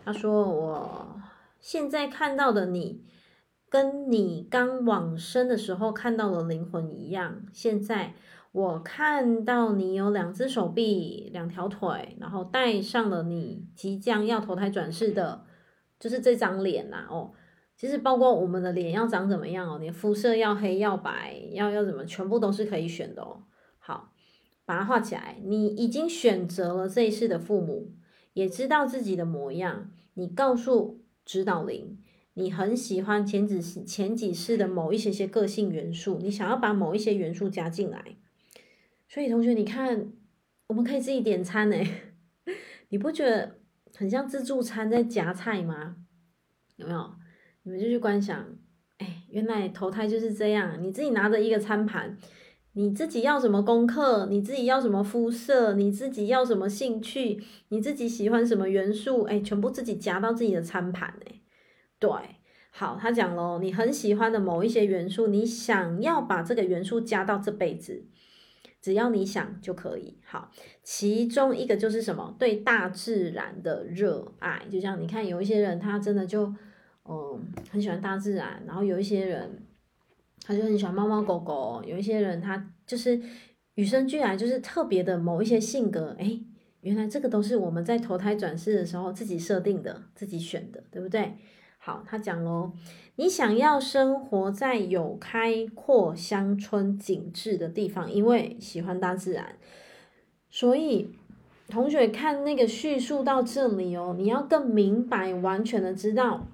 [0.02, 1.20] 他说：“我
[1.60, 3.04] 现在看到的你，
[3.68, 7.42] 跟你刚往生的时候看到的灵魂一样。
[7.52, 8.14] 现在
[8.52, 15.44] 我看到你有两只手臂、两条腿，然后带上了你即将要投胎转世的，
[16.00, 17.32] 就是这张脸呐、哦。”
[17.76, 23.44] 其实包括我们的脸要长怎么样哦，你肤色要黑要白，要要怎么，全部都是可以选的哦。
[23.78, 24.12] 好，
[24.64, 25.38] 把它画起来。
[25.44, 27.92] 你已经选择了这一世的父母，
[28.32, 29.90] 也知道自己的模样。
[30.14, 31.98] 你告诉指导灵，
[32.34, 38.16] 你很喜欢前几世前几世的某一些些个性元素，你想要把某一些元素加进来。
[39.08, 40.12] 所以同学，你看，
[40.68, 42.14] 我们可以自己点餐诶，
[42.90, 43.58] 你不觉得
[43.96, 45.96] 很像自助餐在夹菜吗？
[46.76, 47.14] 有没有？
[47.64, 48.44] 你们就去观想，
[48.98, 50.82] 哎，原来投胎就是这样。
[50.82, 52.18] 你自己拿着一个餐盘，
[52.74, 61.40] 你自己要什么功课，你自己要什么肤色，你自己要什么兴趣，你自己喜欢什么元素，哎，全部自己夹到自己的餐盘，哎，
[61.98, 62.10] 对，
[62.70, 68.04] 好，他讲咯，你很喜欢的某一些元素，你想要把这个元素加到这辈子，
[68.82, 70.18] 只要你想就可以。
[70.22, 70.50] 好，
[70.82, 72.36] 其中一个就是什么？
[72.38, 76.52] 对大自然的热爱，就像你看，有一些人他真的就。
[77.08, 77.40] 嗯，
[77.70, 79.62] 很喜欢大自然，然后有一些人，
[80.42, 81.82] 他就很喜欢猫猫狗狗。
[81.86, 83.20] 有一些人，他就是
[83.74, 86.14] 与生俱来就是特别的某一些性格。
[86.18, 86.42] 诶，
[86.80, 91.34] 原来这个都是我们在投胎转世的时候自己设定的、自己选的，对不对？
[91.78, 92.72] 好，他讲喽，
[93.16, 99.56] 你想要生活在有开阔乡村景致的地方，因为喜欢大自然，
[100.48, 101.10] 所以
[101.68, 106.46] 同学看那个叙述到这里哦，你要更明白、完全的知道。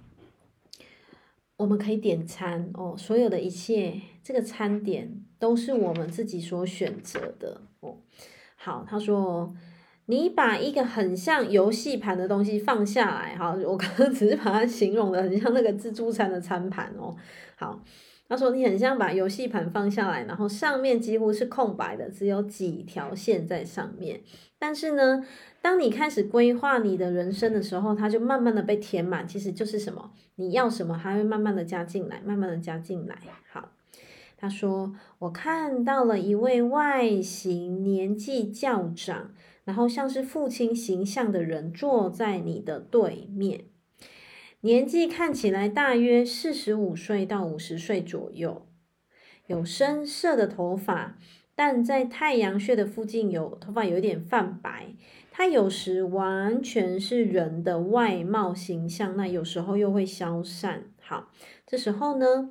[1.61, 7.99] 我们可以点餐哦，所有的一切，这个餐点都是我们自己所选择的哦。
[8.57, 9.55] 好，他说，
[10.07, 17.15] 你把一个很像游戏盘的东西放下来，哈，我刚刚只是把它形容的很像那个自助餐的餐盘哦。
[17.57, 17.85] 好，
[18.27, 24.23] 他说你很像把游戏盘放下来，然后上面几乎是空白的，只有几条线在上面，
[24.59, 25.23] 但是呢。
[25.63, 29.29] 当你开始规划你的人生的时候，它就慢慢的被填满。
[29.29, 30.11] 其实就是什么，
[30.41, 33.19] 你要什么，还会慢慢的加进来，慢慢的加进来。
[33.53, 33.73] 好，
[34.39, 39.35] 他说，我看到了一位外形年纪较长，
[39.65, 43.65] 然后像是父亲形象的人坐在你的对面，
[44.63, 48.67] 年纪看起来大约四十五岁到五十岁左右，
[49.47, 51.19] 有深色的头发，
[51.55, 54.95] 但在太阳穴的附近有头发有一点泛白。
[55.41, 60.93] 他有时完全是人的外貌形象，那有时候又会消散。
[61.01, 61.31] 好，
[61.67, 62.51] 这时候呢，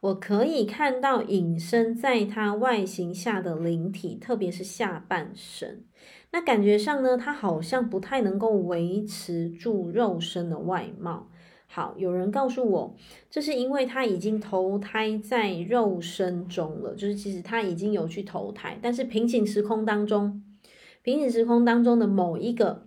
[0.00, 5.84] 我可以看到隐身在他外形下的灵体，特别是下半身。
[6.32, 11.28] 那感觉上呢，他好像不太能够维持住肉身的外貌。
[11.66, 12.96] 好，有人告诉我，
[13.28, 20.42] 这是因为他已经投胎在肉身中了，就是其实他已经有去投胎，但是平行时空当中，
[21.04, 22.86] 平行时空当中的某一个。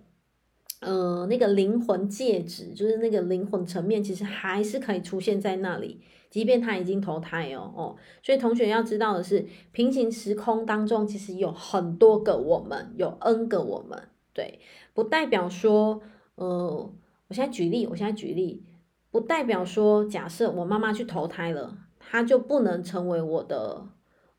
[0.79, 5.99] 呃，那个灵魂戒指，就是那个灵魂层面，其实还是可以出现在那里，
[6.29, 7.95] 即便他已经投胎哦哦。
[8.21, 13.99] 所以同学要知道的是，平行时空当中其实有很多个我们，有 N 个我们，
[14.33, 14.59] 对，
[14.93, 15.99] 不代表说，
[16.35, 16.93] 呃，
[17.27, 18.63] 我现在举例，我现在举例，
[19.09, 23.87] 不代表说，假设我妈妈去投胎了，她就不能成为我的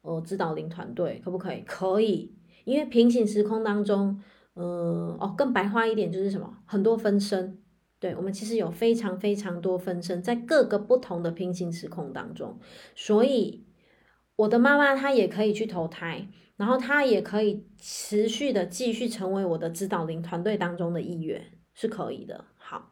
[0.02, 1.62] 呃指导灵团队，可不可以？
[1.66, 2.32] 可以，
[2.68, 4.20] 因为平行时空当中。
[4.60, 6.52] 嗯，哦，更白话一点就是什么？
[6.66, 7.62] 很多分身，
[8.00, 12.58] 对，我们其实有非常非常多分身在各个不同的平行时空当中，
[12.96, 13.64] 所以
[14.34, 16.26] 我的妈妈她也可以去投胎，
[16.56, 21.40] 然后她也可以持续的继续成为我的指导灵团队当中的一员，
[21.72, 22.44] 是可以的。
[22.56, 22.90] 好，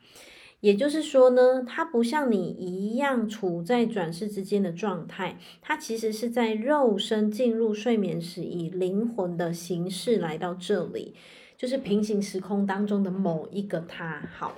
[0.67, 11.15] 也就是说呢，他不像你一样处在转世之间的状态，他其实是在肉身进入睡眠时，以灵魂的形式来到这里。
[11.57, 14.57] 就是平行时空当中的某一个他，好，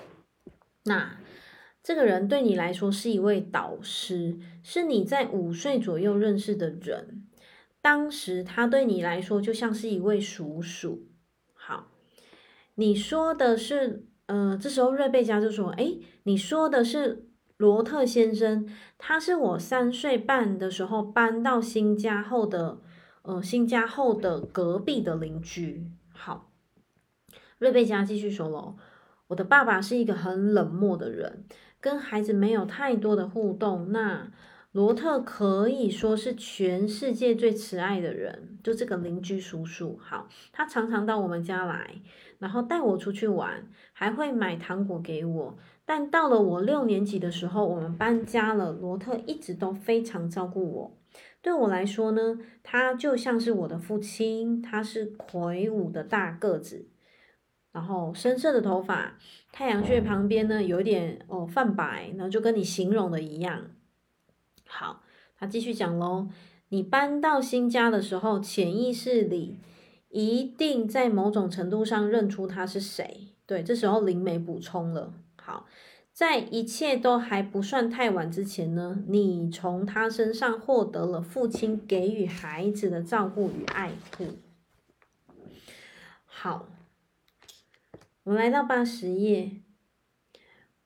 [0.85, 1.21] 那
[1.83, 7.27] 这个人对你来说是一位导师，是你在五岁左右认识的人，
[7.83, 11.07] 当时他对你来说就像是一位叔叔。
[11.53, 11.93] 好，
[12.77, 22.79] 你说的是，呃，这时候瑞贝加就说，诶，你说的是罗特先生，他是我三岁半的时候搬到新家后的，
[23.23, 25.91] 呃，新家后的隔壁的邻居。
[26.13, 26.53] 好。
[27.59, 28.77] 瑞贝加继续说喽，
[29.27, 31.45] 我的爸爸是一个很冷漠的人，
[31.81, 33.91] 跟孩子没有太多的互动。
[33.91, 34.31] 那
[34.73, 39.99] 罗特可以说是全世界最慈爱的人，就这个邻居叔叔。
[40.01, 42.03] 好，他常常到我们家来，
[42.39, 45.59] 然后带我出去玩，还会买糖果给我。
[45.86, 50.99] 但到了我六年级的时候，我们搬家了，罗特一直都非常照顾我。
[51.40, 56.89] 对我来说呢，他就像是我的父亲，他是魁梧的大个子。
[57.73, 59.16] 然后深色的头发，
[59.51, 63.70] 太阳穴旁边呢有点哦泛白，然后就跟你形容的一样。
[64.70, 65.03] 好，
[65.36, 66.28] 他继续讲喽。
[66.69, 69.57] 你搬到新家的时候，潜意识里
[70.11, 73.28] 一定在某种程度上认出他是谁。
[73.47, 75.15] 对，这时候灵媒补充了。
[75.40, 75.66] 好，
[76.12, 84.27] 在一切都还不算太晚之前呢，你从他身上获得了父亲给予孩子的照顾与爱护。
[86.27, 86.69] 好。
[88.24, 89.62] 我们来到八十页，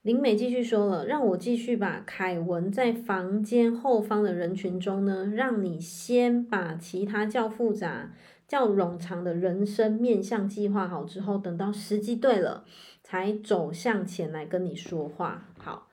[0.03, 8.13] 林美继续说了，让我继续把凯文在房间后方的人群中呢，让你先把其他较复杂、
[8.49, 12.65] 较冗长的人生面向计划好之后，等到时机对了，
[13.05, 15.49] 才走向前来跟你说话。
[15.57, 15.89] 好，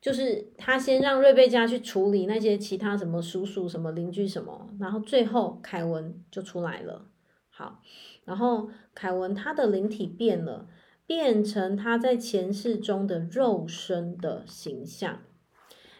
[0.00, 7.06] 就是他先让瑞贝加去处理那些其他什么叔叔、什么邻居什么，然后最后凯文就出来了。
[7.48, 7.82] 好。
[8.24, 10.68] 然后凯文他的灵体变了，
[11.06, 15.20] 变成他在前世中的肉身的形象。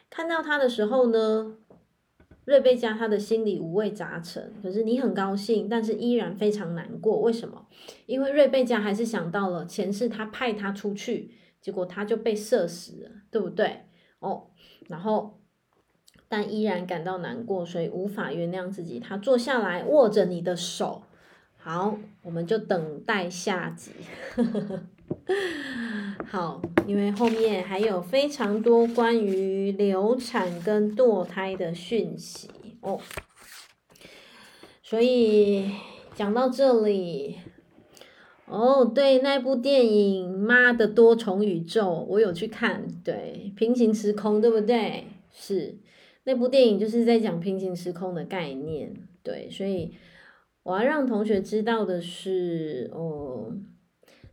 [0.09, 1.57] 看到他的时候呢，
[2.45, 4.53] 瑞贝加他的心里五味杂陈。
[4.63, 7.21] 可是你很高兴，但是依然非常难过。
[7.21, 7.67] 为什么？
[8.07, 13.85] 因为瑞贝加还是想到了前世他派他出去，结果他就被射死了，对不对？
[14.19, 14.49] 哦，
[14.89, 15.41] 然后
[16.29, 19.01] 但依然感到难过，所以无法原谅自己。
[19.01, 21.05] 他坐下来，握着你的手。
[21.65, 23.93] 好，我们就等待下集。
[26.27, 32.99] 好，因为后面还有非常多关于流产跟堕胎的讯息哦，
[34.83, 35.71] 所以
[36.17, 37.37] 讲到这里，
[38.47, 45.07] 哦，对，那部电影《妈的多重宇宙》，我有去看，对，平行时空，对不对？
[45.31, 45.79] 是，
[46.25, 49.95] 那部电影就是在讲平行时空的概念，对，所以。
[50.65, 53.53] 我要让同学知道的是，哦，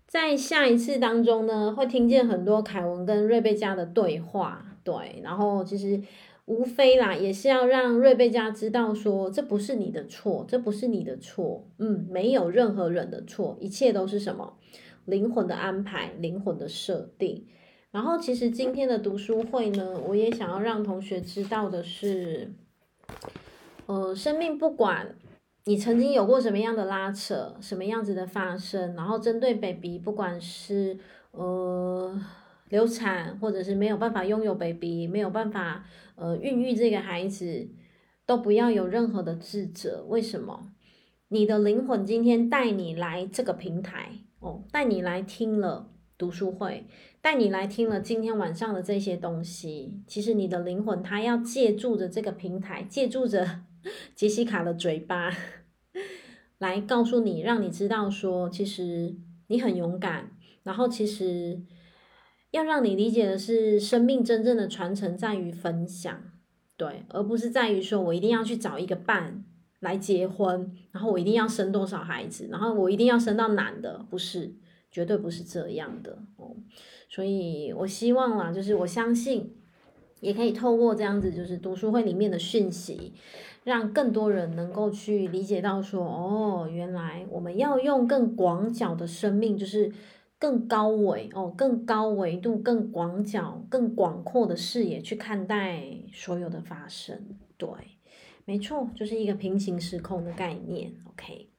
[0.06, 6.00] 在下一次当中呢，会听见很多凯文跟瑞贝加的对话，对，然后其实
[6.46, 14.58] 无非啦，也是要让瑞贝加知道说，这不是你的错，这不是你的错，嗯，没有任何人的错，一切都是什么？
[15.06, 17.48] 灵魂的安排，灵魂的设定。
[17.90, 22.52] 然后其实今天的读书会呢，我也想要让同学知道的是，
[23.88, 25.16] 呃，生命不管。
[25.70, 28.96] 你曾经有过什么样的拉扯，什么样子的发生？
[28.96, 30.98] 然后针对 baby，不管是
[31.30, 32.20] 呃
[32.70, 35.86] 流产，或者是没有办法拥有 baby，没有办法
[36.16, 37.68] 呃孕育这个孩子，
[38.26, 40.04] 都不要有任何的自责。
[40.08, 40.72] 为什么？
[41.28, 46.88] 你的灵魂今天带你来这个平台哦，带你来听了读书会，
[47.22, 50.02] 带你来听了今天晚上的这些东西。
[50.08, 53.60] 其实你的灵魂它要借助着这个平台，借助着
[54.16, 55.32] 杰西卡的嘴巴，
[56.60, 59.15] 来告诉你，让你知道说，其实
[59.48, 60.31] 你很勇敢。
[60.61, 61.60] 然后其实
[62.52, 66.22] 要让你理解的是，生命真正的传承在于分享，
[66.77, 69.44] 对，而不是在于说我一定要去找一个伴。
[69.81, 74.53] 来结婚，然后我一定要生多少孩子，然后我一定要生到男的，不是，
[74.91, 76.53] 绝对不是这样的哦。
[77.07, 79.56] 所以我希望啦，就是我相信，
[80.19, 83.14] 也可以透过这样子，就是读书会里面的讯息，
[83.64, 89.91] 让更多人能够去理解到说，哦，原来我们要用更广角的生命，就是
[90.38, 97.19] 更高维哦，更高维度、更广角、更广阔的视野去看待所有的发生，
[97.57, 97.69] 对。
[98.45, 100.91] 没错，就是一个平行时空的概念。
[101.11, 101.49] OK，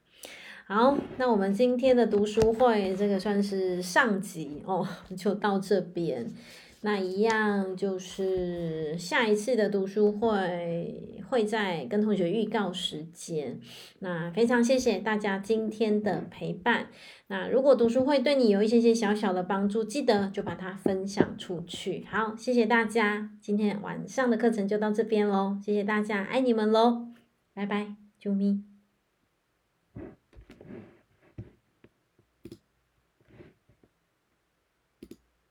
[0.67, 4.85] 好，那我们今天的读书会，这个算是上集哦，
[5.17, 6.33] 就到这边。
[6.81, 13.59] 那一样就是下一次的读书会会在跟同学预告时间。
[14.01, 16.89] 那非常谢谢大家今天的陪伴。
[17.29, 22.05] 那如果读书会对你有一些些小小的帮助，记得就把它分享出去。
[22.11, 25.57] 好，谢谢大家，今天晚上的课程就到这边喽。
[25.65, 27.07] 谢谢大家，爱你们喽，
[27.55, 28.70] 拜拜，啾咪。